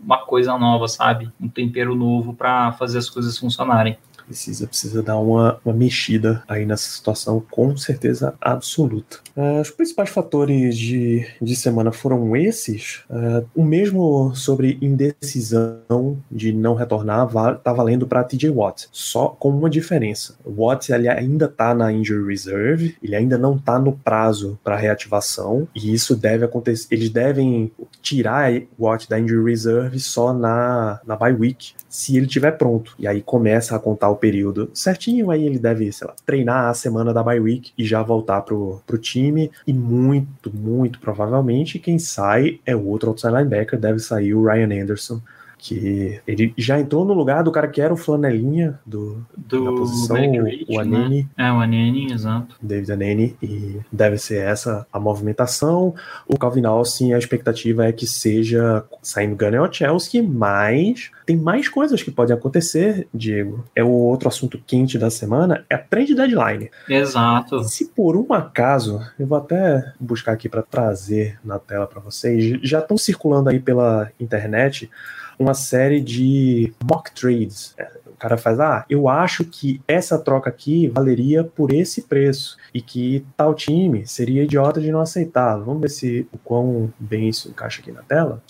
[0.04, 1.30] uma coisa nova, sabe?
[1.40, 3.96] Um tempero novo para fazer as coisas funcionarem
[4.26, 9.18] precisa, precisa dar uma, uma mexida aí nessa situação, com certeza absoluta.
[9.36, 13.04] Uh, os principais fatores de, de semana foram esses.
[13.08, 17.28] Uh, o mesmo sobre indecisão de não retornar
[17.62, 20.36] tá valendo para TJ Watt, só com uma diferença.
[20.44, 24.76] O Watt ele ainda tá na injury reserve, ele ainda não tá no prazo para
[24.76, 26.88] reativação, e isso deve acontecer.
[26.90, 32.26] Eles devem tirar o Watt da injury reserve só na, na bye week, se ele
[32.26, 32.94] tiver pronto.
[32.98, 36.68] E aí começa a contar o o período certinho, aí ele deve, sei lá, treinar
[36.68, 39.50] a semana da bye week e já voltar pro, pro time.
[39.66, 44.82] E muito, muito provavelmente quem sai é o outro outside linebacker, deve sair o Ryan
[44.82, 45.20] Anderson
[45.58, 49.72] que ele já entrou no lugar do cara que era o flanelinha do, do da
[49.72, 51.28] posição, Rich, o Anene.
[51.36, 51.48] Né?
[51.48, 52.56] É, o Anene, exato.
[52.60, 55.94] David Anene, e deve ser essa a movimentação.
[56.26, 62.02] O Calvin Austin, a expectativa é que seja saindo Gunnar Chelsea, mas tem mais coisas
[62.02, 63.64] que podem acontecer, Diego.
[63.74, 66.70] É o outro assunto quente da semana, é a trade deadline.
[66.88, 67.64] Exato.
[67.64, 72.58] Se por um acaso, eu vou até buscar aqui para trazer na tela para vocês,
[72.62, 74.90] já estão circulando aí pela internet
[75.38, 77.74] uma série de mock trades.
[77.78, 82.56] É, o cara faz, ah, eu acho que essa troca aqui valeria por esse preço
[82.72, 85.58] e que tal time seria idiota de não aceitar.
[85.58, 88.42] Vamos ver se o quão bem isso encaixa aqui na tela.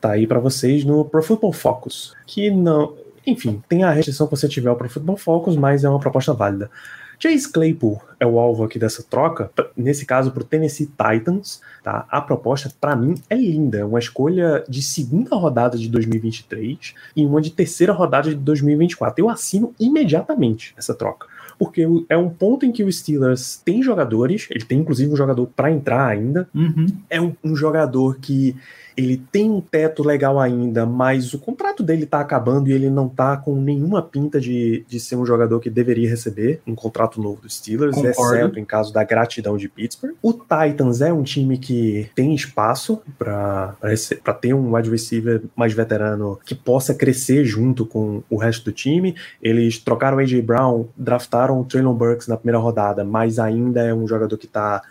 [0.00, 4.36] tá aí para vocês no Pro Football Focus, que não, enfim, tem a restrição que
[4.36, 6.70] você tiver ao Pro Football Focus, mas é uma proposta válida.
[7.22, 12.04] Chase Claypool é o alvo aqui dessa troca, nesse caso para o Tennessee Titans, tá?
[12.10, 17.24] A proposta para mim é linda, é uma escolha de segunda rodada de 2023 e
[17.24, 19.22] uma de terceira rodada de 2024.
[19.24, 21.28] Eu assino imediatamente essa troca
[21.62, 25.46] porque é um ponto em que o Steelers tem jogadores, ele tem inclusive um jogador
[25.46, 26.48] para entrar ainda.
[26.52, 26.86] Uhum.
[27.08, 28.56] É um, um, jogador que
[28.96, 33.08] ele tem um teto legal ainda, mas o contrato dele tá acabando e ele não
[33.08, 37.40] tá com nenhuma pinta de, de ser um jogador que deveria receber um contrato novo
[37.42, 38.36] dos Steelers, Concordo.
[38.36, 40.14] exceto em caso da gratidão de Pittsburgh.
[40.20, 43.76] O Titans é um time que tem espaço para
[44.40, 49.14] ter um wide receiver mais veterano que possa crescer junto com o resto do time.
[49.40, 50.42] Eles trocaram o A.J.
[50.42, 54.82] Brown, draftaram o Traylon Burks na primeira rodada, mas ainda é um jogador que tá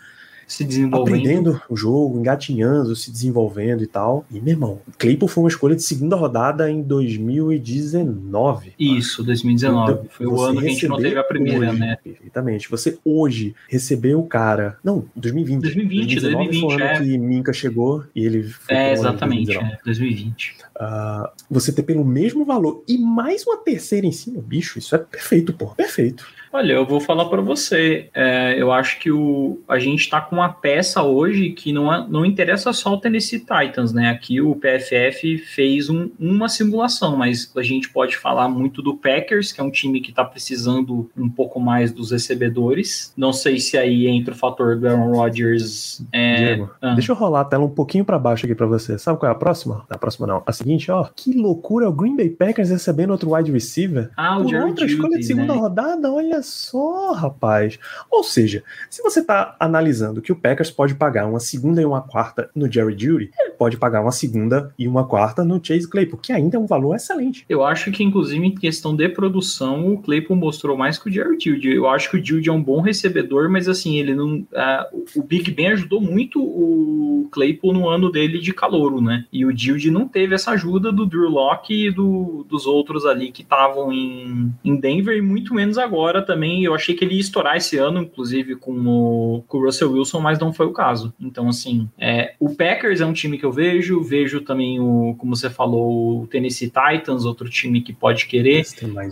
[0.52, 1.16] se desenvolvendo.
[1.16, 4.26] Aprendendo o jogo, engatinhando, se desenvolvendo e tal.
[4.30, 8.74] E, meu irmão, Claypool foi uma escolha de segunda rodada em 2019.
[8.78, 9.92] Isso, 2019.
[9.92, 11.96] Então, foi o ano que a gente não teve a primeira, hoje, né?
[12.02, 12.70] Perfeitamente.
[12.70, 14.76] Você hoje recebeu o cara.
[14.84, 15.62] Não, 2020.
[15.62, 16.60] 2020, 2020.
[16.60, 16.98] Foi o ano é.
[16.98, 18.74] que Minka chegou e ele foi.
[18.74, 19.72] É, exatamente, 2019.
[19.72, 20.56] é, 2020.
[20.72, 24.98] Uh, você ter pelo mesmo valor e mais uma terceira em cima, bicho, isso é
[24.98, 25.68] perfeito, pô.
[25.68, 26.26] Perfeito.
[26.52, 28.10] Olha, eu vou falar para você.
[28.14, 32.06] É, eu acho que o, a gente está com uma peça hoje que não, é,
[32.06, 34.10] não interessa só o Tennessee Titans, né?
[34.10, 39.50] Aqui o PFF fez um, uma simulação, mas a gente pode falar muito do Packers,
[39.50, 43.14] que é um time que está precisando um pouco mais dos recebedores.
[43.16, 46.04] Não sei se aí entra o fator do Aaron Rodgers.
[46.12, 46.36] É...
[46.36, 46.92] Diego, ah.
[46.92, 48.98] deixa eu rolar a tela um pouquinho para baixo aqui para você.
[48.98, 49.86] Sabe qual é a próxima?
[49.88, 50.42] A próxima não.
[50.44, 51.08] A seguinte, ó.
[51.16, 54.10] Que loucura, o Green Bay Packers recebendo outro wide receiver.
[54.18, 55.58] Ah, o Por Jerry outra Judy, escolha de segunda né?
[55.58, 57.78] rodada, olha só, rapaz.
[58.10, 62.02] Ou seja, se você está analisando que o Packers pode pagar uma segunda e uma
[62.02, 66.18] quarta no Jerry Judy, ele pode pagar uma segunda e uma quarta no Chase Claypool,
[66.20, 67.44] que ainda é um valor excelente.
[67.48, 71.38] Eu acho que, inclusive, em questão de produção, o Claypool mostrou mais que o Jerry
[71.40, 71.74] Judy.
[71.74, 74.38] Eu acho que o Judy é um bom recebedor, mas assim, ele não.
[74.38, 79.24] Uh, o Big Ben ajudou muito o Claypool no ano dele de calouro, né?
[79.32, 83.30] E o Judy não teve essa ajuda do Drew Locke e do, dos outros ali
[83.30, 86.31] que estavam em, em Denver, e muito menos agora também.
[86.64, 90.20] Eu achei que ele ia estourar esse ano, inclusive, com o, com o Russell Wilson,
[90.20, 91.12] mas não foi o caso.
[91.20, 95.36] Então, assim, é, o Packers é um time que eu vejo, vejo também o, como
[95.36, 98.64] você falou, o Tennessee Titans, outro time que pode querer.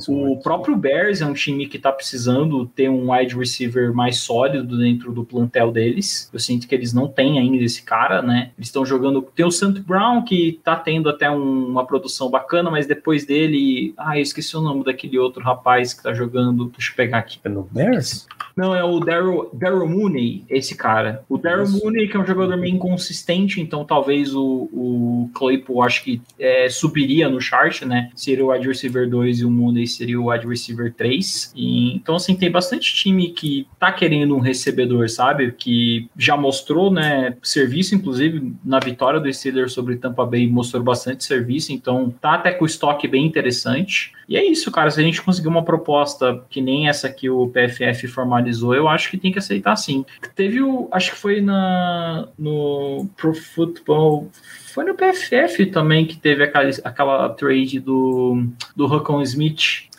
[0.08, 4.18] Um o próprio Bears é um time que tá precisando ter um wide receiver mais
[4.18, 6.30] sólido dentro do plantel deles.
[6.32, 8.52] Eu sinto que eles não têm ainda esse cara, né?
[8.56, 9.22] Eles estão jogando.
[9.34, 13.92] Tem o Sant Brown, que tá tendo até um, uma produção bacana, mas depois dele.
[13.96, 16.70] Ah, eu esqueci o nome daquele outro rapaz que tá jogando.
[16.76, 17.38] Deixa eu pegar aqui.
[17.44, 18.26] É no Bears?
[18.56, 21.24] Não, é o Daryl, Daryl Mooney, esse cara.
[21.28, 21.82] O Daryl Isso.
[21.82, 26.68] Mooney, que é um jogador meio inconsistente, então talvez o, o Claypool acho que é,
[26.68, 28.10] subiria no chart, né?
[28.14, 31.52] Seria o wide receiver 2 e o Mooney seria o wide receiver 3.
[31.56, 35.52] E, então, assim, tem bastante time que tá querendo um recebedor, sabe?
[35.52, 37.36] Que já mostrou, né?
[37.42, 42.52] Serviço, inclusive, na vitória do Steelers sobre Tampa Bay, mostrou bastante serviço, então tá até
[42.52, 44.12] com o estoque bem interessante.
[44.30, 44.88] E é isso, cara.
[44.92, 49.10] Se a gente conseguir uma proposta que nem essa que o PFF formalizou, eu acho
[49.10, 50.06] que tem que aceitar sim.
[50.36, 50.88] Teve o.
[50.92, 54.30] Acho que foi na, no Pro Football.
[54.72, 59.90] Foi no PFF também que teve aquela, aquela trade do, do Rocco Smith.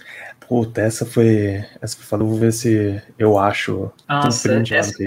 [0.48, 1.66] Puta, essa foi.
[1.82, 3.92] Essa que eu falei, vou ver se eu acho.
[4.08, 5.04] Nossa, no essa,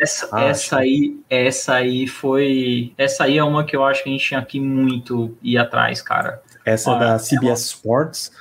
[0.00, 0.36] essa, Acho.
[0.36, 2.92] essa aí, essa aí foi.
[2.98, 6.02] Essa aí é uma que eu acho que a gente tinha que muito ir atrás,
[6.02, 6.42] cara.
[6.64, 8.32] Essa é Ah, da CBS Sports.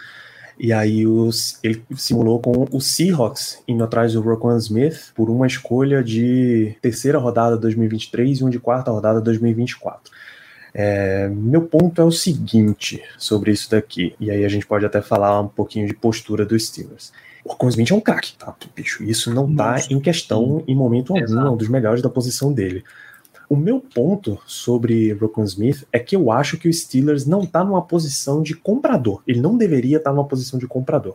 [0.59, 5.47] E aí os, ele simulou com o Seahawks indo atrás do Roquan Smith por uma
[5.47, 10.11] escolha de terceira rodada 2023 e um de quarta rodada 2024.
[10.75, 15.01] É, meu ponto é o seguinte sobre isso daqui, e aí a gente pode até
[15.01, 17.11] falar um pouquinho de postura dos Steelers.
[17.45, 18.55] O Roquan Smith é um craque, tá?
[18.75, 19.93] Bicho, isso não tá Nossa.
[19.93, 22.83] em questão em momento algum, é um dos melhores da posição dele.
[23.53, 27.63] O meu ponto sobre Roquan Smith é que eu acho que o Steelers não tá
[27.63, 29.21] numa posição de comprador.
[29.27, 31.13] Ele não deveria estar numa posição de comprador.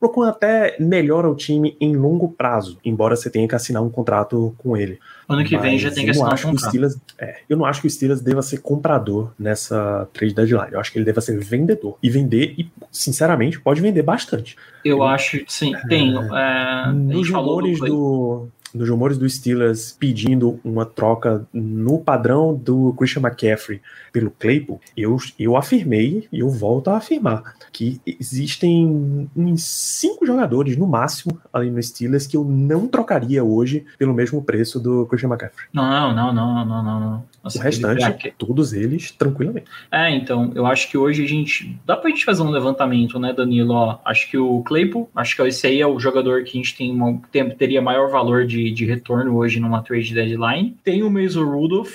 [0.00, 4.54] Roquan até melhora o time em longo prazo, embora você tenha que assinar um contrato
[4.56, 5.00] com ele.
[5.28, 6.70] Ano que vem Mas já tem que eu assinar um acho que o contrato.
[6.70, 10.68] Steelers, é, Eu não acho que o Steelers deva ser comprador nessa trade deadline.
[10.70, 11.98] Eu acho que ele deva ser vendedor.
[12.00, 14.54] E vender, e sinceramente, pode vender bastante.
[14.84, 16.14] Eu acho, sim, tem.
[16.14, 21.46] é, a Nos falou do rumores Clay- do, nos rumores do Steelers pedindo uma troca
[21.52, 23.80] no padrão do Christian McCaffrey
[24.14, 30.76] pelo Claypool, eu, eu afirmei e eu volto a afirmar que existem uns cinco jogadores
[30.76, 35.30] no máximo ali no Steelers que eu não trocaria hoje pelo mesmo preço do Christian
[35.30, 35.66] McCaffrey.
[35.72, 37.24] Não, não, não, não, não, não.
[37.42, 39.66] Nossa, o restante, todos eles, tranquilamente.
[39.90, 41.76] É, então, eu acho que hoje a gente.
[41.84, 43.74] Dá pra gente fazer um levantamento, né, Danilo?
[43.74, 46.74] Ó, acho que o Claypool, acho que esse aí é o jogador que a gente
[46.74, 50.76] tem, uma, tem teria maior valor de, de retorno hoje numa trade deadline.
[50.82, 51.92] Tem o Mason Rudolph,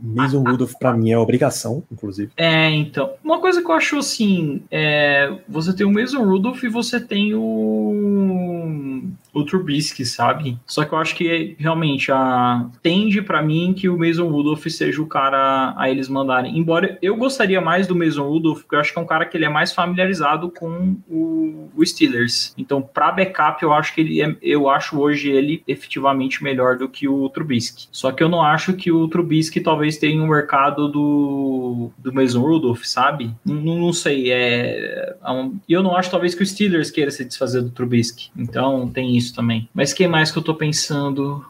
[0.00, 2.30] Mason Rudolph para mim é obrigação, inclusive.
[2.36, 3.12] É, então.
[3.22, 7.34] Uma coisa que eu acho assim, é, você tem o Mason Rudolph e você tem
[7.34, 9.02] o
[9.32, 10.58] o Trubisky, sabe?
[10.66, 15.00] Só que eu acho que realmente a tende para mim que o Mason Rudolph seja
[15.00, 16.58] o cara a eles mandarem.
[16.58, 19.36] Embora eu gostaria mais do Mason Rudolph, porque eu acho que é um cara que
[19.36, 22.54] ele é mais familiarizado com o, o Steelers.
[22.58, 26.88] Então, para backup, eu acho que ele é, eu acho hoje ele efetivamente melhor do
[26.88, 27.88] que o Trubisky.
[27.90, 32.40] Só que eu não acho que o Trubisky talvez tenha um mercado do do Mason
[32.40, 33.34] Rudolph, sabe?
[33.44, 37.24] Não, não sei, é, é um, eu não acho talvez que o Steelers queira se
[37.24, 38.30] desfazer do Trubisky.
[38.36, 39.68] Então, tem isso isso também.
[39.72, 41.44] Mas quem mais que eu tô pensando?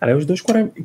[0.00, 0.42] Cara, os dois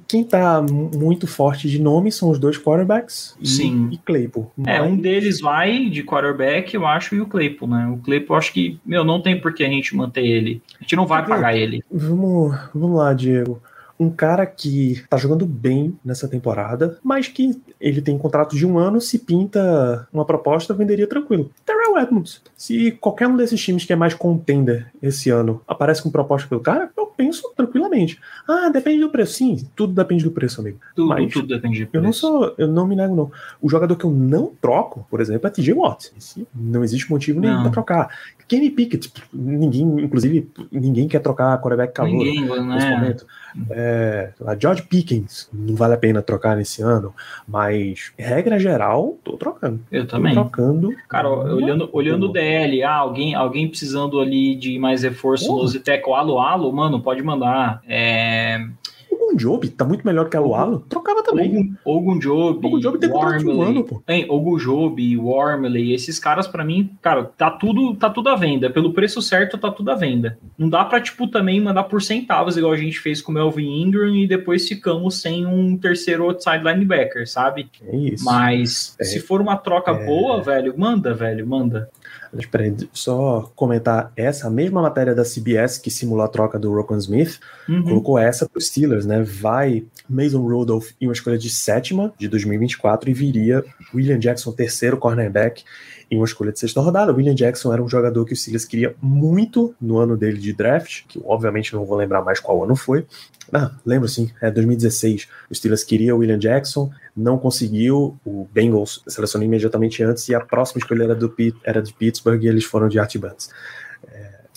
[0.08, 3.90] Quem tá muito forte de nome são os dois quarterbacks e, Sim.
[3.92, 4.52] e Claypool.
[4.56, 4.76] Mas...
[4.76, 7.88] É, um deles vai de quarterback, eu acho, e o Claypool, né?
[7.88, 10.62] O Claypool, acho que, meu, não tem por que a gente manter ele.
[10.80, 11.84] A gente não vai pagar ele.
[11.92, 13.62] Vamos, vamos lá, Diego
[14.00, 18.78] um cara que tá jogando bem nessa temporada, mas que ele tem contrato de um
[18.78, 21.52] ano, se pinta uma proposta, venderia tranquilo.
[21.66, 22.42] Terrell Edmonds.
[22.56, 26.62] Se qualquer um desses times que é mais contender esse ano aparece com proposta pelo
[26.62, 28.18] cara, eu penso tranquilamente.
[28.48, 29.34] Ah, depende do preço.
[29.34, 30.80] Sim, tudo depende do preço, amigo.
[30.96, 31.98] Tudo, mas tudo depende do preço.
[31.98, 33.32] Eu não sou, eu não me nego, não.
[33.62, 36.12] O jogador que eu não troco, por exemplo, é TJ Watt.
[36.56, 38.10] Não existe motivo nenhum pra trocar.
[38.48, 42.96] Kenny Pickett, ninguém, inclusive, ninguém quer trocar quarterback calor ninguém, nesse né?
[42.96, 43.28] momento.
[43.70, 47.14] É, lá, George Pickens, não vale a pena trocar nesse ano,
[47.48, 49.82] mas regra geral, tô trocando.
[49.92, 50.34] Eu também.
[50.34, 50.94] Tô trocando.
[51.08, 56.14] Cara, olhando, olhando o DL, ah, alguém, alguém precisando ali de mais reforço no Ziteco
[56.14, 57.82] Alo Alo, mano, pode mandar.
[57.88, 58.66] É,
[59.12, 61.74] Ogun Job tá muito melhor que a Lualo, trocava também.
[61.86, 62.66] Ogun Job.
[62.66, 64.02] Ogun Job tem contrato de um ano, pô.
[64.06, 68.70] Tem Ogun Job, Wormley, esses caras para mim, cara, tá tudo, tá tudo à venda.
[68.70, 70.38] Pelo preço certo, tá tudo à venda.
[70.58, 73.82] Não dá pra, tipo, também mandar por centavos, igual a gente fez com o Melvin
[73.82, 77.70] Ingram e depois ficamos sem um terceiro outside linebacker, sabe?
[77.84, 78.26] É isso.
[78.26, 79.04] Mas é.
[79.04, 80.06] se for uma troca é.
[80.06, 81.90] boa, velho, manda, velho, manda.
[82.34, 86.96] Espera aí, só comentar essa mesma matéria da CBS que simulou a troca do Rocco
[86.98, 87.84] Smith, uhum.
[87.84, 89.24] colocou essa para os Steelers, né?
[89.24, 94.98] Vai Mason Rudolph em uma escolha de sétima de 2024 e viria William Jackson, terceiro
[94.98, 95.64] cornerback,
[96.12, 97.14] em uma escolha de sexta rodada.
[97.14, 101.04] William Jackson era um jogador que o Steelers queria muito no ano dele de draft,
[101.08, 103.06] que obviamente não vou lembrar mais qual ano foi.
[103.52, 105.28] Ah, lembro sim, é 2016.
[105.50, 108.18] O Steelers queria o William Jackson, não conseguiu.
[108.26, 112.48] O Bengals selecionou imediatamente antes e a próxima escolha era, do, era de Pittsburgh e
[112.48, 113.50] eles foram de Art Bunts.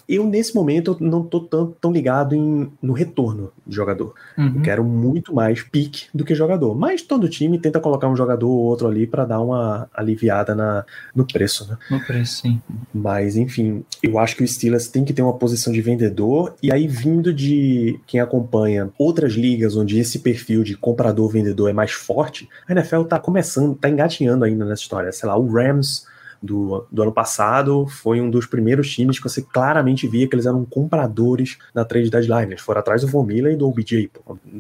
[0.09, 4.15] Eu, nesse momento, não tô tão, tão ligado em, no retorno de jogador.
[4.37, 4.55] Uhum.
[4.57, 6.75] Eu quero muito mais pique do que jogador.
[6.75, 10.85] Mas todo time tenta colocar um jogador ou outro ali para dar uma aliviada na,
[11.15, 11.79] no preço, né?
[11.91, 12.61] No preço, sim.
[12.93, 16.55] Mas, enfim, eu acho que o Steelers tem que ter uma posição de vendedor.
[16.63, 21.93] E aí, vindo de quem acompanha outras ligas onde esse perfil de comprador-vendedor é mais
[21.93, 25.13] forte, a NFL tá começando, tá engatinhando ainda nessa história.
[25.13, 26.07] Sei lá, o Rams
[26.43, 30.47] do, do ano passado, foi um dos primeiros times que você claramente via que eles
[30.47, 32.53] eram compradores na trade deadline.
[32.53, 34.11] Eles foram atrás do Von Miller e do OBJ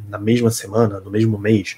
[0.08, 1.76] na mesma semana, no mesmo mês.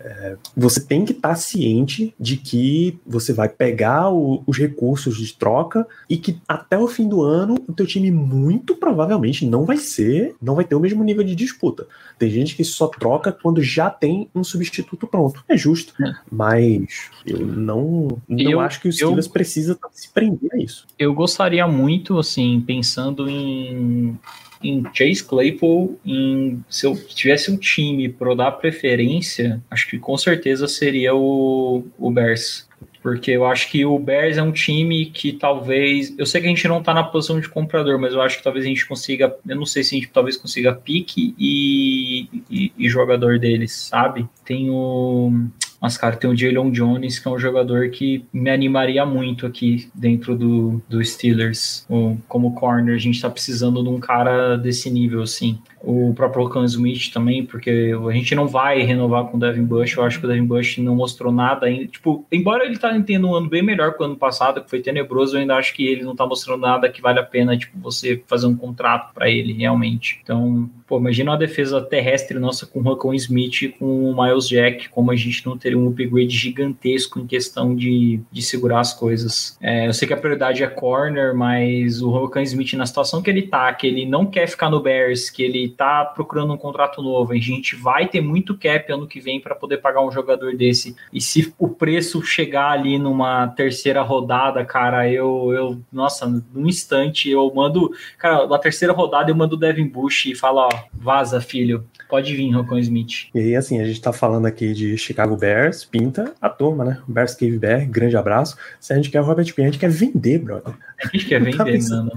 [0.00, 5.16] É, você tem que estar tá ciente de que você vai pegar o, os recursos
[5.16, 9.64] de troca e que até o fim do ano o teu time muito provavelmente não
[9.64, 11.86] vai ser, não vai ter o mesmo nível de disputa.
[12.18, 15.44] Tem gente que só troca quando já tem um substituto pronto.
[15.48, 16.12] É justo, é.
[16.30, 20.86] mas eu não, não eu, acho que o Steelers eu, precisa se prender a isso.
[20.98, 24.18] Eu gostaria muito, assim, pensando em
[24.62, 30.16] em Chase Claypool, em, se eu tivesse um time para dar preferência, acho que com
[30.16, 32.68] certeza seria o, o Bears.
[33.02, 36.14] Porque eu acho que o Bears é um time que talvez.
[36.18, 38.42] Eu sei que a gente não tá na posição de comprador, mas eu acho que
[38.42, 39.34] talvez a gente consiga.
[39.46, 44.28] Eu não sei se a gente talvez consiga pique e, e, e jogador deles, sabe?
[44.44, 45.32] Tem o.
[45.80, 49.88] Mas, cara, tem o Jalen Jones, que é um jogador que me animaria muito aqui
[49.94, 51.86] dentro do, do Steelers.
[52.26, 55.58] Como corner, a gente tá precisando de um cara desse nível, assim.
[55.88, 59.96] O próprio Locan Smith também, porque a gente não vai renovar com o Devin Bush.
[59.96, 61.86] Eu acho que o Devin Bush não mostrou nada ainda.
[61.86, 64.80] Tipo, embora ele tá tendo um ano bem melhor que o ano passado, que foi
[64.80, 67.78] tenebroso, eu ainda acho que ele não tá mostrando nada que vale a pena, tipo,
[67.78, 70.20] você fazer um contrato para ele realmente.
[70.22, 74.46] Então, pô, imagina uma defesa terrestre nossa com o Rocco Smith e com o Miles
[74.46, 78.92] Jack, como a gente não teria um upgrade gigantesco em questão de, de segurar as
[78.92, 79.56] coisas.
[79.62, 83.30] É, eu sei que a prioridade é corner, mas o Rocco Smith, na situação que
[83.30, 87.00] ele tá, que ele não quer ficar no Bears, que ele tá procurando um contrato
[87.00, 90.56] novo, a gente vai ter muito cap ano que vem para poder pagar um jogador
[90.56, 90.96] desse.
[91.12, 97.30] E se o preço chegar ali numa terceira rodada, cara, eu, eu nossa, num instante
[97.30, 101.40] eu mando, cara, na terceira rodada eu mando o Devin Bush e falo, ó, vaza,
[101.40, 101.86] filho.
[102.08, 103.28] Pode vir, Rocco Smith.
[103.34, 107.02] E aí, assim, a gente tá falando aqui de Chicago Bears, pinta a turma, né?
[107.06, 108.56] Bears Cave Bear, grande abraço.
[108.80, 110.74] Se a gente quer o Robert Quinn, a gente quer vender, brother.
[111.04, 112.10] A gente quer tá vender, mano.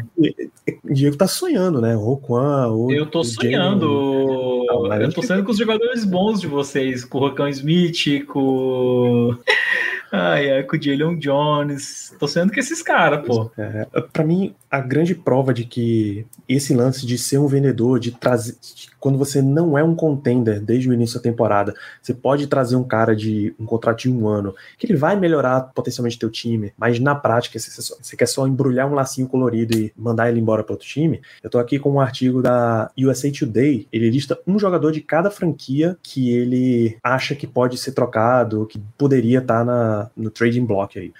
[0.83, 1.95] O Diego tá sonhando, né?
[1.95, 2.91] O Roquan, o.
[2.91, 3.40] Eu tô sonhando.
[3.49, 9.35] Não, eu tô sonhando com os jogadores bons de vocês, com o Rocco Smith, com.
[10.13, 12.13] Ai, ai, com o Jalen Jones.
[12.19, 13.49] Tô sendo que esses caras, pô.
[13.57, 18.11] É, pra mim, a grande prova de que esse lance de ser um vendedor, de
[18.11, 18.57] trazer.
[19.01, 22.83] Quando você não é um contender desde o início da temporada, você pode trazer um
[22.83, 26.99] cara de um contrato de um ano, que ele vai melhorar potencialmente teu time, mas
[26.99, 30.63] na prática, você, só, você quer só embrulhar um lacinho colorido e mandar ele embora
[30.63, 31.19] para outro time.
[31.43, 35.31] Eu tô aqui com um artigo da USA Today, ele lista um jogador de cada
[35.31, 40.99] franquia que ele acha que pode ser trocado, que poderia estar tá no trading block
[40.99, 41.11] aí.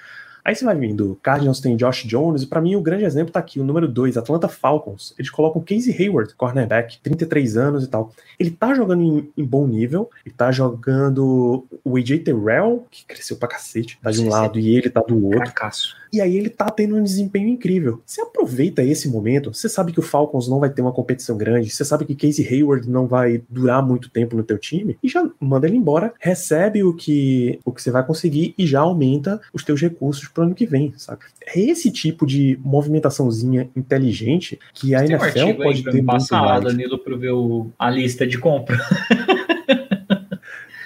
[0.44, 3.39] Aí você vai vindo, Cardinals tem Josh Jones, e para mim o grande exemplo tá
[3.39, 5.14] aqui, o número 2, Atlanta Falcons.
[5.18, 8.12] Eles colocam Casey Hayward, cornerback, 33 anos e tal.
[8.39, 13.38] Ele tá jogando em, em bom nível, ele tá jogando o AJ Terrell, que cresceu
[13.38, 15.39] pra cacete, tá de um lado e ele tá do outro.
[15.42, 16.02] Fracasso.
[16.14, 18.02] E aí ele tá tendo um desempenho incrível.
[18.06, 21.70] Você aproveita esse momento, você sabe que o Falcons não vai ter uma competição grande,
[21.70, 25.30] você sabe que Casey Hayward não vai durar muito tempo no teu time, e já
[25.39, 29.64] manda ele embora, recebe o que, o que você vai conseguir e já aumenta os
[29.64, 31.22] teus recursos pro ano que vem, sabe?
[31.48, 37.32] É esse tipo de movimentaçãozinha inteligente que a NFL pode ter passado, Danilo, para ver
[37.32, 38.80] o, a lista de compra.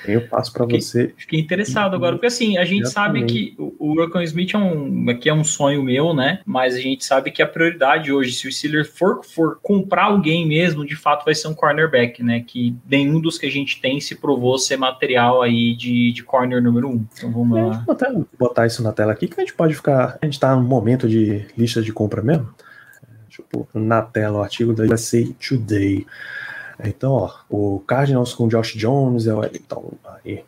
[0.07, 1.13] Eu passo para você.
[1.17, 3.31] Fiquei interessado agora, porque assim, a gente Exatamente.
[3.31, 6.39] sabe que o, o Smith é um, aqui é um sonho meu, né?
[6.45, 10.47] Mas a gente sabe que a prioridade hoje, se o Steelers for, for comprar alguém
[10.47, 12.43] mesmo, de fato vai ser um cornerback, né?
[12.45, 16.61] Que nenhum dos que a gente tem se provou ser material aí de, de corner
[16.61, 17.05] número um.
[17.15, 17.83] Então vamos lá.
[17.85, 20.17] Vou até botar isso na tela aqui, que a gente pode ficar.
[20.21, 22.47] A gente tá num momento de lista de compra mesmo.
[23.27, 26.05] Deixa eu pôr na tela o artigo da USA Today.
[26.83, 29.91] Então, ó, o Cardinals com Josh Jones é o então,
[30.23, 30.43] aí,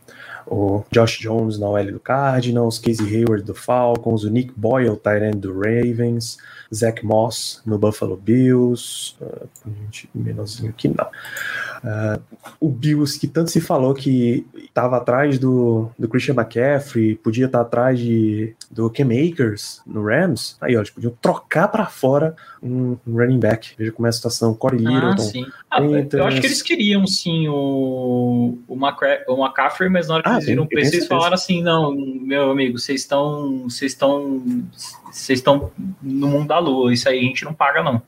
[0.46, 5.36] o Josh Jones na OL do Cardinals, Casey Hayward do Falcons, o Nick Boyle, Tyrant
[5.36, 6.38] do Ravens,
[6.74, 9.48] Zach Moss no Buffalo Bills, uh,
[9.84, 11.06] gente, menorzinho aqui não.
[11.78, 12.22] Uh,
[12.60, 17.60] o Bills que tanto se falou que estava atrás do, do Christian McCaffrey, podia estar
[17.60, 22.36] tá atrás de, do Cam Akers no Rams, aí ó, eles podiam trocar para fora
[22.62, 23.74] um, running back.
[23.78, 24.54] Veja como é a situação.
[24.54, 25.24] Corey ah, Littleton.
[25.24, 25.46] Sim.
[25.70, 30.24] Ah, eu acho que eles queriam sim o, o, McCra o McCaffrey, mas na hora
[30.24, 33.64] que ah, eles viram o preço, eles falaram assim: não, meu amigo, vocês estão.
[33.64, 34.42] Vocês estão
[35.12, 38.02] vocês estão no mundo da lua, isso aí a gente não paga, não.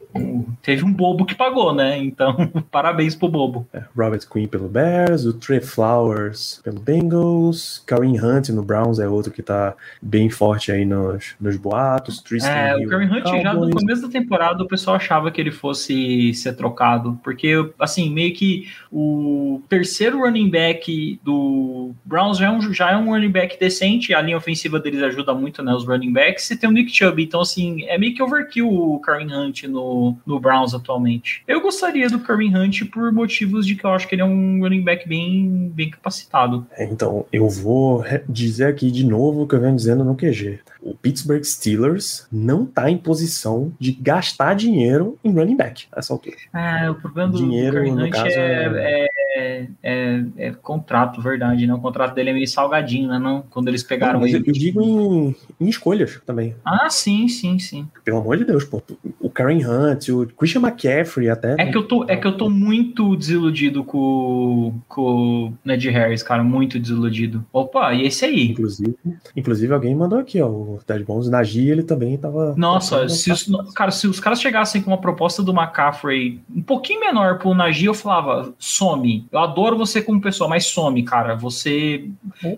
[0.62, 1.97] Teve um bobo que pagou, né?
[1.97, 2.36] Então,
[2.72, 3.68] parabéns pro bobo.
[3.74, 9.08] É, Robert Quinn pelo Bears, o Trey Flowers pelo Bengals, Kareem Hunt no Browns é
[9.08, 12.22] outro que tá bem forte aí nos, nos boatos.
[12.22, 13.43] Tristan é, Hill, o Kareem Hunt Cowboys.
[13.43, 18.12] já no começo da temporada o pessoal achava que ele fosse ser trocado, porque, assim,
[18.12, 23.32] meio que o terceiro running back do Browns já é um, já é um running
[23.32, 26.74] back decente, a linha ofensiva deles ajuda muito, né, os running backs, e tem o
[26.74, 27.22] Nick Chubb.
[27.22, 31.44] Então, assim, é meio que overkill o Kareem Hunt no, no Browns atualmente.
[31.48, 34.60] Eu gostaria do Kareem Hunt por motivos de que eu acho que ele é um
[34.60, 36.66] running back bem, bem capacitado.
[36.72, 40.60] É, então, eu vou dizer aqui de novo o que eu venho dizendo no QG.
[40.82, 46.36] O Pittsburgh Steelers não está em posição de gastar dinheiro em running back essa altura.
[46.54, 51.66] É, o problema do dinheiro, Kareem Hunt caso, é, é é, é, é, contrato, verdade,
[51.66, 51.74] né?
[51.74, 53.18] O contrato dele é meio salgadinho, né?
[53.18, 53.44] Não?
[53.50, 54.38] Quando eles pegaram não, ele.
[54.38, 56.56] Eu digo em, em, escolhas também.
[56.66, 57.88] Ah, sim, sim, sim.
[58.04, 58.82] Pelo amor de Deus, pô.
[59.20, 61.54] O Karen Hunt, o Christian McCaffrey até.
[61.54, 61.72] É né?
[61.72, 66.44] que eu tô, é que eu tô muito desiludido com, com o Ned Harris, cara.
[66.44, 67.46] Muito desiludido.
[67.54, 68.52] Opa, e esse aí?
[68.52, 68.96] Inclusive,
[69.36, 70.48] inclusive alguém mandou aqui, ó.
[70.48, 72.54] O Ted Bones, Nagy, ele também tava.
[72.58, 77.00] Nossa, se os, cara, se os caras chegassem com uma proposta do McCaffrey um pouquinho
[77.00, 81.36] menor pro Nagy, eu falava, some eu adoro você como pessoa, mas some, cara.
[81.36, 82.10] Você.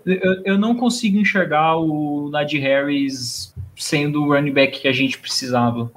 [0.06, 5.18] Eu, eu não consigo enxergar o Nadir Harris sendo o running back que a gente
[5.18, 5.90] precisava.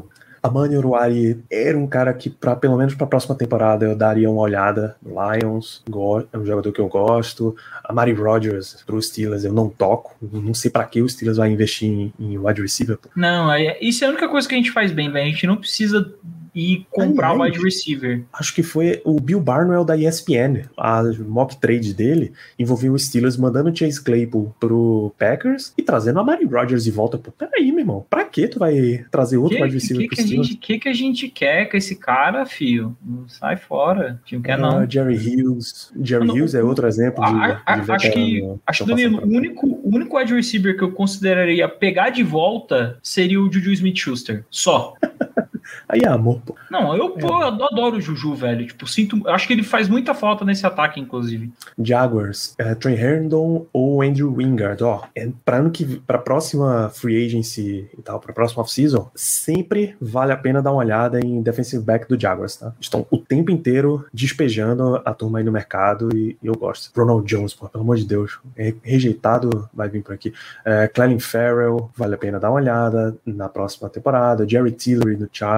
[0.45, 4.29] Amani Oruari era um cara que, pra, pelo menos para a próxima temporada, eu daria
[4.29, 5.83] uma olhada Lions.
[6.31, 7.55] É um jogador que eu gosto.
[7.83, 10.15] A Mari Rodgers pro Steelers eu não toco.
[10.21, 12.99] Não sei para que o Steelers vai investir em, em wide receiver.
[13.15, 15.25] Não, é, isso é a única coisa que a gente faz bem, velho.
[15.25, 16.13] A gente não precisa
[16.55, 18.23] e comprar o wide receiver.
[18.31, 20.63] Acho que foi o Bill Barnwell da ESPN.
[20.77, 26.19] A mock trade dele envolveu o Steelers mandando o Chase Claypool pro Packers e trazendo
[26.19, 27.17] a Mari Rodgers de volta.
[27.17, 30.15] Pô, peraí, meu irmão, pra que tu vai trazer outro que, wide receiver que pro
[30.15, 30.51] que Steelers?
[30.51, 32.95] O que, que a gente quer com esse cara, filho?
[33.27, 34.21] Sai fora.
[34.25, 34.83] A não quer, não.
[34.83, 35.91] Uh, Jerry Hughes.
[36.01, 39.67] Jerry Hughes é outro exemplo de, a, a, de Acho que, acho Danilo, o único,
[39.67, 44.45] o único wide receiver que eu consideraria pegar de volta seria o Juju Smith-Schuster.
[44.49, 44.93] Só.
[45.87, 46.55] Aí é amor, pô.
[46.69, 48.65] Não, eu, pô, eu adoro o Juju, velho.
[48.65, 49.27] Tipo, sinto.
[49.27, 51.51] Acho que ele faz muita falta nesse ataque, inclusive.
[51.79, 55.03] Jaguars, é, Trey Herndon ou Andrew Wingard, ó.
[55.15, 60.31] É, pra, ano que, pra próxima free agency e tal, pra próxima off-season, sempre vale
[60.31, 62.73] a pena dar uma olhada em defensive back do Jaguars, tá?
[62.79, 66.91] Estão o tempo inteiro despejando a turma aí no mercado e, e eu gosto.
[66.95, 68.39] Ronald Jones, pô, pelo amor de Deus.
[68.57, 70.33] É, rejeitado, vai vir por aqui.
[70.63, 74.47] É, Clelin Farrell, vale a pena dar uma olhada na próxima temporada.
[74.47, 75.54] Jerry Tillery do Chargers,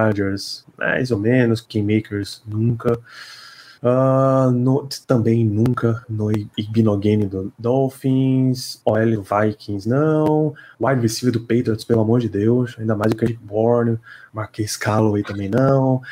[0.76, 1.60] mais ou menos.
[1.60, 2.98] Kingmakers, nunca.
[3.80, 11.84] Uh, no, também nunca no Igbinogene do Dolphins, OL Vikings não, wide receiver do Patriots,
[11.84, 13.96] pelo amor de Deus, ainda mais o Kendrick Bourne,
[14.32, 16.02] Marquês Calloway também não.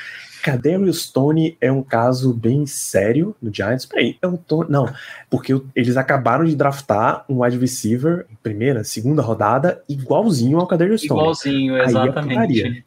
[0.47, 3.85] Kadarius Stone é um caso bem sério no Giants.
[3.85, 4.71] Peraí, é um Tony.
[4.71, 4.89] Não,
[5.29, 11.03] porque eles acabaram de draftar um wide receiver em primeira, segunda rodada, igualzinho ao Kadarius
[11.03, 11.21] Stone.
[11.21, 12.63] Igualzinho, exatamente.
[12.63, 12.85] Aí,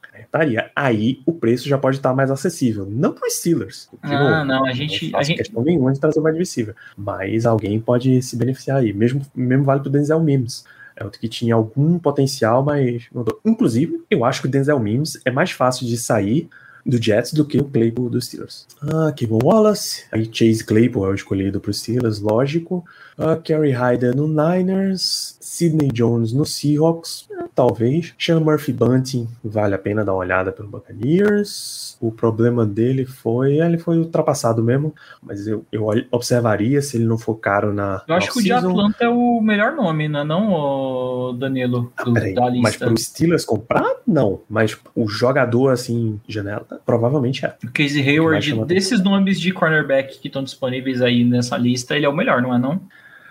[0.76, 2.88] aí o preço já pode estar mais acessível.
[2.90, 3.90] Não para os Steelers.
[4.02, 5.12] Ah, não, a gente.
[5.12, 5.38] Não a gente...
[5.38, 6.76] questão nenhuma de trazer o wide receiver.
[6.98, 8.94] Mas alguém pode se beneficiar aí.
[8.94, 10.64] Mesmo, mesmo vale para o Denzel Mims.
[10.96, 13.10] É outro que tinha algum potencial, mas.
[13.46, 16.50] Inclusive, eu acho que o Denzel Mims é mais fácil de sair
[16.86, 18.68] do Jets do que o Claypool dos Steelers.
[18.82, 22.84] Ah, Kevin Wallace, aí Chase Claypool é o escolhido para os Steelers, lógico.
[23.20, 28.14] Ah, Kerry Hyder no Niners, Sidney Jones no Seahawks, talvez.
[28.18, 31.98] Sean Murphy Bunting, vale a pena dar uma olhada pelo Buccaneers.
[32.00, 37.18] O problema dele foi, ele foi ultrapassado mesmo, mas eu, eu observaria se ele não
[37.18, 38.02] for caro na.
[38.08, 40.24] Eu acho que o de Atlanta é o melhor nome, né?
[40.24, 42.62] Não Danilo do, ah, da lista.
[42.62, 44.40] Mas para os Steelers comprar, não.
[44.50, 47.54] Mas o jogador assim, janela, provavelmente é.
[47.66, 52.10] O Casey Hayward, desses nomes de cornerback que estão disponíveis aí nessa lista, ele é
[52.10, 52.80] o melhor, não é não?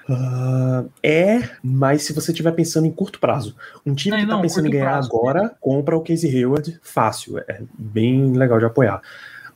[0.09, 3.55] Uh, é, mas se você estiver pensando em curto prazo,
[3.85, 7.39] um time não, que está pensando em ganhar prazo, agora, compra o Casey Hayward fácil,
[7.39, 9.03] é bem legal de apoiar.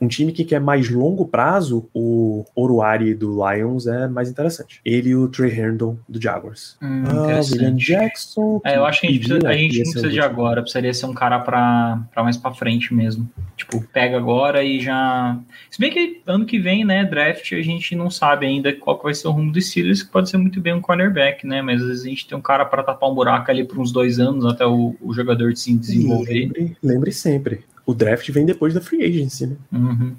[0.02, 4.80] Um time que quer mais longo prazo, o Oruari do Lions é mais interessante.
[4.84, 6.76] Ele e o Trey Herndon do Jaguars.
[6.82, 8.60] Hum, ah, William Jackson.
[8.64, 11.06] É, eu acho que a gente, precisa, a gente não precisa de agora, precisaria ser
[11.06, 13.30] um cara para mais para frente mesmo.
[13.56, 15.38] Tipo, pega agora e já.
[15.70, 19.14] Se bem que ano que vem, né, draft, a gente não sabe ainda qual vai
[19.14, 21.62] ser o rumo dos Steelers, que pode ser muito bem um cornerback, né?
[21.62, 23.92] Mas às vezes a gente tem um cara para tapar um buraco ali por uns
[23.92, 26.46] dois anos até o, o jogador se desenvolver.
[26.46, 29.56] Lembre, lembre sempre, o draft vem depois da free agency, né?
[29.72, 30.14] Uhum.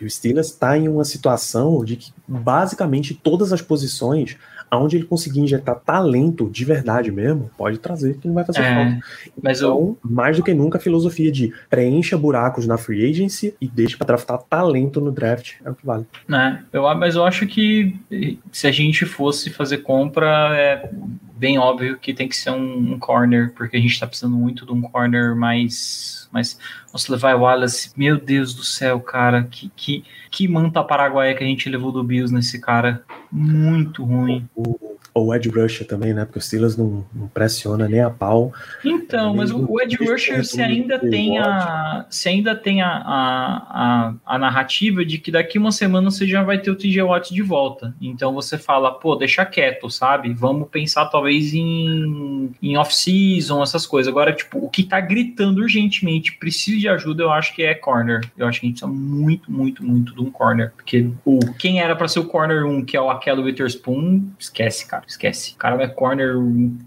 [0.00, 4.36] E o Steelers está em uma situação de que basicamente todas as posições
[4.70, 8.74] aonde ele conseguir injetar talento de verdade mesmo, pode trazer que não vai fazer é,
[8.74, 9.06] falta.
[9.40, 9.98] Mas então, eu...
[10.02, 14.08] mais do que nunca, a filosofia de preencha buracos na free agency e deixa para
[14.08, 16.06] draftar talento no draft é o que vale.
[16.30, 17.96] É, eu, mas eu acho que
[18.50, 20.90] se a gente fosse fazer compra, é
[21.36, 24.64] bem óbvio que tem que ser um, um corner, porque a gente está precisando muito
[24.64, 26.58] de um corner mais mas
[26.92, 31.46] nosso Levi Wallace, meu Deus do céu, cara, que, que, que manta paraguaia que a
[31.46, 33.02] gente levou do Bills nesse cara.
[33.32, 34.46] Muito ruim.
[34.54, 36.24] O, o Ed Rusher também, né?
[36.24, 38.52] Porque o Steelers não, não pressiona nem a pau.
[38.84, 42.06] Então, mas o, Ed Rusher, se ainda tem a.
[42.10, 46.58] Se ainda tem a, a, a, narrativa de que daqui uma semana você já vai
[46.58, 47.94] ter o TJ Watt de volta.
[48.00, 50.32] Então você fala, pô, deixa quieto, sabe?
[50.34, 54.10] Vamos pensar talvez em, em off-season, essas coisas.
[54.10, 58.20] Agora, tipo, o que tá gritando urgentemente, precisa de ajuda, eu acho que é corner.
[58.36, 60.72] Eu acho que a gente precisa muito, muito, muito de um corner.
[60.76, 64.86] Porque o, quem era para ser o corner 1, que é o Aquelo Witherspoon, esquece,
[64.86, 65.52] cara esquece.
[65.52, 66.34] O cara não é corner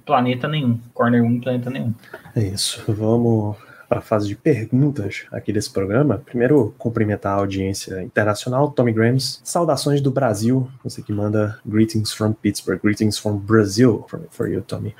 [0.05, 0.79] planeta nenhum.
[0.93, 1.93] Corner 1 em planeta nenhum.
[2.35, 2.83] É isso.
[2.87, 3.55] Vamos
[3.87, 6.21] para a fase de perguntas aqui desse programa.
[6.23, 9.41] Primeiro, cumprimentar a audiência internacional, Tommy Grams.
[9.43, 10.69] Saudações do Brasil.
[10.83, 14.95] Você que manda greetings from Pittsburgh, greetings from Brazil for you, Tommy.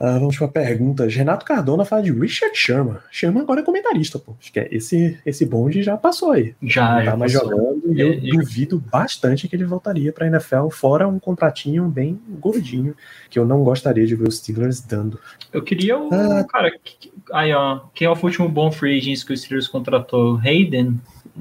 [0.00, 1.06] Uh, vamos para a pergunta.
[1.06, 2.96] Renato Cardona fala de Richard Sherman.
[3.10, 4.34] Sherman agora é comentarista, pô.
[4.40, 6.54] Acho que é esse, esse bonde já passou aí.
[6.62, 7.50] Já, Não já tá mais passou.
[7.50, 8.16] jogando e É, eu é.
[8.40, 12.96] duvido bastante que ele voltaria para a NFL, fora um contratinho bem gordinho,
[13.28, 15.20] que eu não gostaria de ver os Steelers dando.
[15.52, 16.08] Eu queria o.
[16.14, 16.44] Ah.
[16.48, 17.80] Cara, que- aí, ó.
[17.94, 20.38] Quem é o último bom free agent que o Steelers contratou?
[20.38, 20.98] Hayden.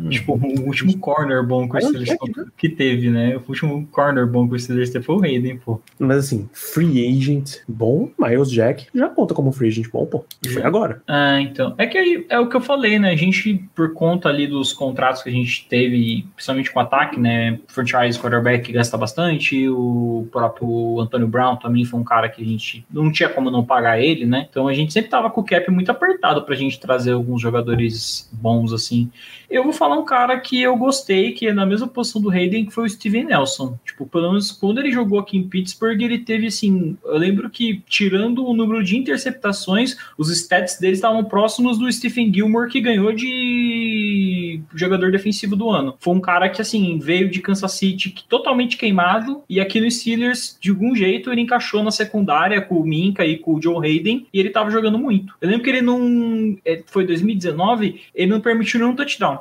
[0.10, 3.36] Tipo, o último corner bom que o Steelers é contra- que teve, né?
[3.38, 5.80] O último corner bom que o Steelers teve foi o Hayden, pô.
[5.98, 10.24] Mas assim, free agent bom, Miles Jack já conta como free agent bom, pô.
[10.44, 11.02] E foi agora.
[11.08, 11.74] Ah, então.
[11.78, 13.12] É que aí- é o que eu falei, né?
[13.12, 17.20] A gente, por conta ali dos contratos que a gente teve, principalmente com o ataque,
[17.20, 17.60] né?
[17.68, 22.86] Franchise quarterback gasta bastante, o próprio Antônio Brown também foi um cara que a gente
[22.92, 24.48] não tinha como não pagar ele, né?
[24.50, 28.30] Então a gente sempre tava com o cap muito apertado pra gente trazer alguns jogadores
[28.32, 29.10] bons, assim.
[29.50, 32.66] Eu vou falar um cara que eu gostei, que é na mesma posição do Hayden,
[32.66, 33.78] que foi o Steven Nelson.
[33.86, 36.98] Tipo, pelo menos quando ele jogou aqui em Pittsburgh, ele teve assim.
[37.06, 42.34] Eu lembro que, tirando o número de interceptações, os stats dele estavam próximos do Stephen
[42.34, 45.96] Gilmore, que ganhou de jogador defensivo do ano.
[46.00, 50.58] Foi um cara que, assim, veio de Kansas City totalmente queimado, e aqui no Steelers,
[50.60, 54.28] de algum jeito, ele encaixou na secundária com o Minka e com o Joe Hayden,
[54.34, 55.34] e ele tava jogando muito.
[55.42, 56.58] Eu lembro que ele não.
[56.66, 59.40] é, Foi 2019, ele não permitiu nenhum touchdown.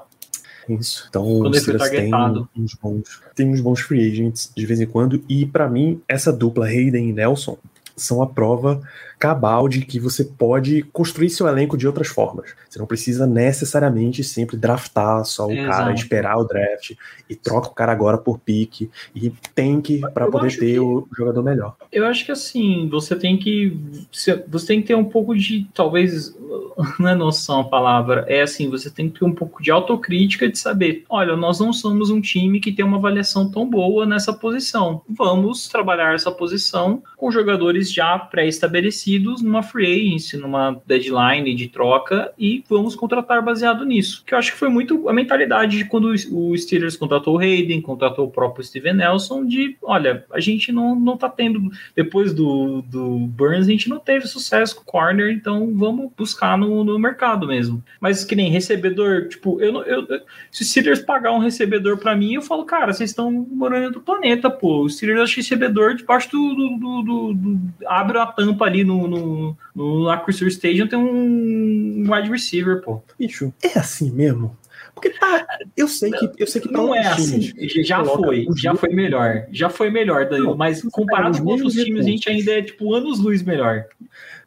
[0.69, 1.07] Isso.
[1.09, 2.49] Então, Quando ele foi targetado.
[2.57, 5.23] uns bons, tem uns bons free agents de vez em quando.
[5.29, 7.57] E pra mim, essa dupla Hayden e Nelson
[7.97, 8.81] são a prova
[9.19, 12.55] cabal de que você pode construir seu elenco de outras formas.
[12.69, 15.69] Você não precisa necessariamente sempre draftar só o Exato.
[15.69, 16.93] cara, esperar o draft
[17.29, 21.09] e troca o cara agora por pique e tem que para poder ter que- o
[21.17, 21.75] jogador melhor.
[21.91, 23.77] Eu acho que assim, você tem que.
[24.13, 25.67] Você tem que ter um pouco de.
[25.75, 26.37] Talvez.
[26.99, 28.25] Não é noção a palavra.
[28.29, 31.73] É assim, você tem que ter um pouco de autocrítica de saber: olha, nós não
[31.73, 35.03] somos um time que tem uma avaliação tão boa nessa posição.
[35.09, 39.08] Vamos trabalhar essa posição com jogadores já pré-estabelecidos
[39.43, 44.25] numa free agency, numa deadline de troca e vamos contratar baseado nisso.
[44.27, 47.81] Que eu acho que foi muito a mentalidade de quando o Steelers contratou o Hayden,
[47.81, 52.83] contratou o próprio Steven Nelson, de olha, a gente não, não tá tendo depois do,
[52.83, 56.99] do Burns, a gente não teve sucesso com o corner, então vamos buscar no, no
[56.99, 57.83] mercado mesmo.
[58.01, 60.07] Mas que nem recebedor, tipo, eu, eu
[60.51, 63.87] se o Steelers pagar um recebedor pra mim, eu falo, cara, vocês estão morando em
[63.87, 64.83] outro planeta, pô.
[64.83, 68.98] O Steelers acha recebedor debaixo do, do, do, do- do- abre a tampa ali no,
[69.07, 73.03] no, no na Cruiser Stadium tem um wide receiver, pô.
[73.19, 74.57] Bicho, é assim mesmo?
[74.95, 75.47] Porque tá,
[75.77, 77.53] eu sei que eu sei que Não é assim.
[77.85, 79.47] Já foi, já foi melhor.
[79.53, 80.57] Já foi melhor, Danilo.
[80.57, 83.85] Mas comparado com os outros times, a gente ainda é tipo anos luz melhor.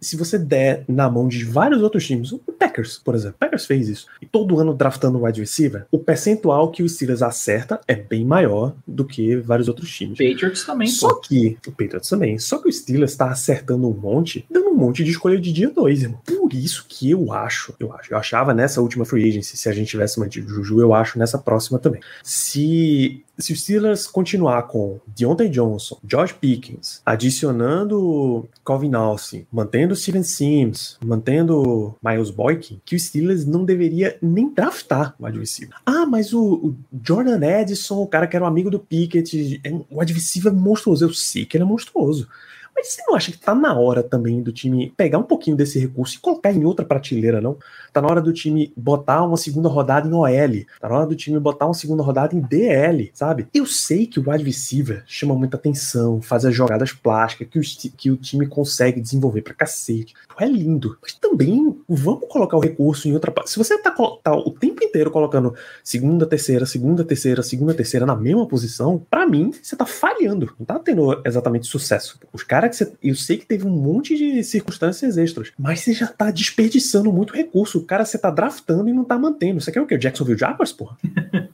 [0.02, 3.66] Se você der na mão de vários outros times, o Packers, por exemplo, o Packers
[3.66, 7.96] fez isso, e todo ano draftando wide receiver, o percentual que o Steelers acerta é
[7.96, 10.18] bem maior do que vários outros times.
[10.18, 11.22] Patriots também, Só pô.
[11.22, 15.04] que, o Patriots também, só que o Steelers tá acertando um monte, dando um monte
[15.04, 16.20] de escolha de dia 2, irmão.
[16.26, 19.74] Por isso que eu acho, eu acho, eu achava nessa última free agency, se a
[19.74, 22.02] gente tivesse mantido o Juju, eu acho nessa próxima também.
[22.24, 30.24] Se, se o Steelers continuar com Deontay Johnson, George Pickens, adicionando Calvin Austin, mantendo Steven
[30.24, 35.76] Sims, mantendo Miles Boykin, que o Steelers não deveria nem draftar o receiver.
[35.86, 39.72] Ah, mas o, o Jordan Edison, o cara que era um amigo do Pickett, é
[39.72, 41.06] um receiver monstruoso.
[41.06, 42.28] Eu sei que ele é monstruoso.
[42.76, 45.80] Mas você não acha que tá na hora também do time pegar um pouquinho desse
[45.80, 47.58] recurso e colocar em outra prateleira, não?
[47.94, 50.66] Tá na hora do time botar uma segunda rodada em OL.
[50.80, 53.48] Tá na hora do time botar uma segunda rodada em DL, sabe?
[53.54, 57.92] Eu sei que o wide receiver chama muita atenção, faz as jogadas plásticas que o,
[57.92, 60.14] que o time consegue desenvolver pra cacete.
[60.40, 60.98] É lindo.
[61.02, 63.32] Mas também vamos colocar o recurso em outra.
[63.46, 63.92] Se você tá,
[64.24, 65.54] tá o tempo inteiro colocando
[65.84, 70.54] segunda, terceira, segunda, terceira, segunda, terceira na mesma posição, pra mim, você tá falhando.
[70.58, 72.20] Não tá tendo exatamente sucesso.
[72.34, 72.92] Os caras que você.
[73.04, 77.34] Eu sei que teve um monte de circunstâncias extras, mas você já tá desperdiçando muito
[77.34, 77.80] recurso.
[77.80, 79.60] O cara você tá draftando e não tá mantendo.
[79.60, 79.96] Você quer o quê?
[79.96, 80.98] O Jacksonville Jaguars, porra?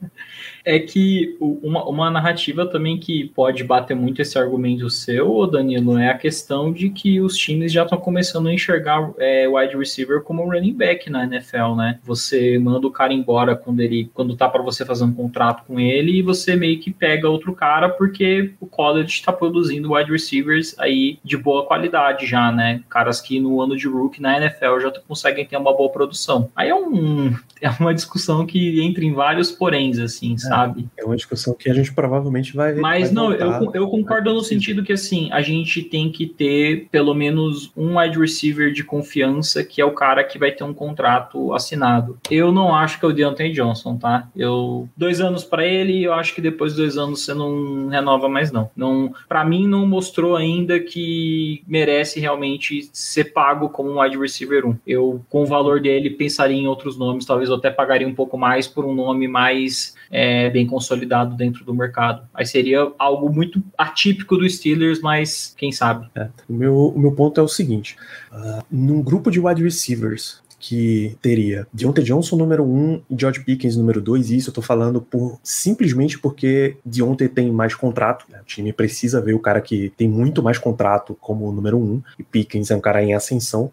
[0.64, 6.10] É que uma, uma narrativa também que pode bater muito esse argumento seu, Danilo, é
[6.10, 10.44] a questão de que os times já estão começando a enxergar é, wide receiver como
[10.44, 11.98] running back na NFL, né?
[12.04, 15.78] Você manda o cara embora quando ele quando tá para você fazer um contrato com
[15.78, 20.74] ele e você meio que pega outro cara porque o college está produzindo wide receivers
[20.78, 22.82] aí de boa qualidade já, né?
[22.88, 26.50] Caras que no ano de rookie na NFL já conseguem ter uma boa produção.
[26.54, 30.47] Aí é um é uma discussão que entra em vários poréns, assim, sabe?
[30.48, 30.88] Sabe?
[30.96, 32.74] É uma discussão que a gente provavelmente vai.
[32.74, 36.88] Mas vai não, eu, eu concordo no sentido que assim, a gente tem que ter
[36.90, 40.74] pelo menos um wide receiver de confiança, que é o cara que vai ter um
[40.74, 42.18] contrato assinado.
[42.30, 44.28] Eu não acho que é o Deontay Johnson, tá?
[44.34, 48.28] Eu dois anos para ele, eu acho que depois de dois anos você não renova
[48.28, 48.70] mais não.
[48.76, 54.66] Não, para mim não mostrou ainda que merece realmente ser pago como um wide receiver
[54.66, 54.76] 1.
[54.86, 58.36] Eu com o valor dele pensaria em outros nomes, talvez eu até pagaria um pouco
[58.36, 62.26] mais por um nome mais é, bem consolidado dentro do mercado.
[62.32, 66.08] Aí seria algo muito atípico do Steelers, mas quem sabe.
[66.14, 67.96] É, o, meu, o meu ponto é o seguinte:
[68.32, 73.44] uh, num grupo de wide receivers que teria Deontay Johnson número 1 um, e George
[73.44, 78.26] Pickens número 2, e isso eu tô falando por simplesmente porque Deontay tem mais contrato,
[78.28, 78.40] né?
[78.40, 82.02] o time precisa ver o cara que tem muito mais contrato como número 1, um,
[82.18, 83.70] e Pickens é um cara em ascensão.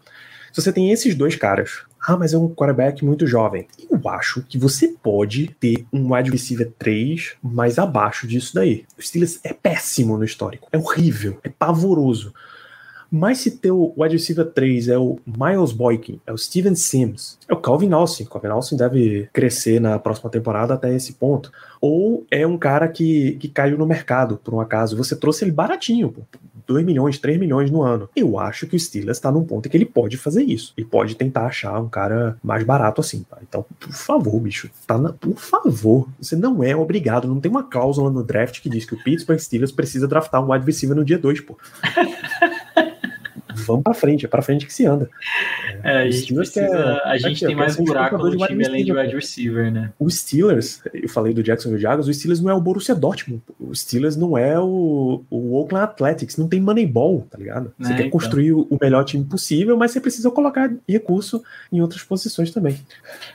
[0.52, 3.66] Se você tem esses dois caras, ah, mas é um quarterback muito jovem.
[3.90, 8.84] Eu acho que você pode ter um wide receiver 3 mais abaixo disso daí.
[8.96, 12.32] O Steelers é péssimo no histórico, é horrível, é pavoroso.
[13.16, 17.54] Mas se teu wide receiver 3 é o Miles Boykin, é o Steven Sims, é
[17.54, 21.50] o Calvin Austin, Calvin Austin deve crescer na próxima temporada até esse ponto.
[21.80, 25.52] Ou é um cara que, que caiu no mercado, por um acaso, você trouxe ele
[25.52, 26.22] baratinho, pô.
[26.66, 28.08] 2 milhões, 3 milhões no ano.
[28.14, 30.74] Eu acho que o Steelers está num ponto em que ele pode fazer isso.
[30.76, 33.38] Ele pode tentar achar um cara mais barato assim, tá?
[33.40, 36.08] Então, por favor, bicho, tá na, por favor.
[36.20, 39.38] Você não é obrigado, não tem uma cláusula no draft que diz que o Pittsburgh
[39.38, 41.56] Steelers precisa draftar um wide receiver no dia 2, pô.
[43.64, 45.08] vamos para frente, é para frente que se anda.
[45.82, 49.14] É, a gente, precisa, a gente aqui, tem mais buraco no time além de wide
[49.14, 49.92] receiver, né?
[49.98, 53.74] O Steelers, eu falei do Jacksonville Jaguars, o Steelers não é o Borussia Dortmund, o
[53.74, 57.72] Steelers não é o, o Oakland Athletics, não tem Moneyball, tá ligado?
[57.78, 58.10] Você é, quer então.
[58.10, 61.42] construir o melhor time possível, mas você precisa colocar recurso
[61.72, 62.76] em outras posições também.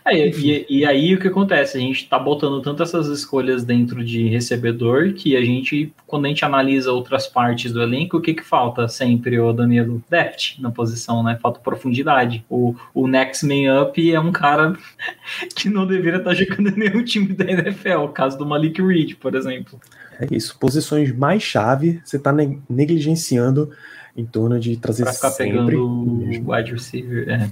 [0.06, 1.78] É, e, e, aí o que acontece?
[1.78, 6.30] A gente tá botando tanto essas escolhas dentro de recebedor que a gente, quando a
[6.30, 10.04] gente analisa outras partes do elenco, o que que falta sempre, o Danilo?
[10.12, 11.40] Depth na posição, né?
[11.42, 12.46] Falta profundidade.
[12.50, 14.78] O, o next man up é um cara
[15.56, 19.16] que não deveria estar jogando em nenhum time da NFL, o caso do Malik Reed,
[19.16, 19.80] por exemplo.
[20.20, 20.60] É isso.
[20.60, 22.34] Posições mais chave, você está
[22.70, 23.72] negligenciando
[24.16, 27.30] em torno de trazer pra ficar sempre pegando o wide receiver.
[27.30, 27.52] É.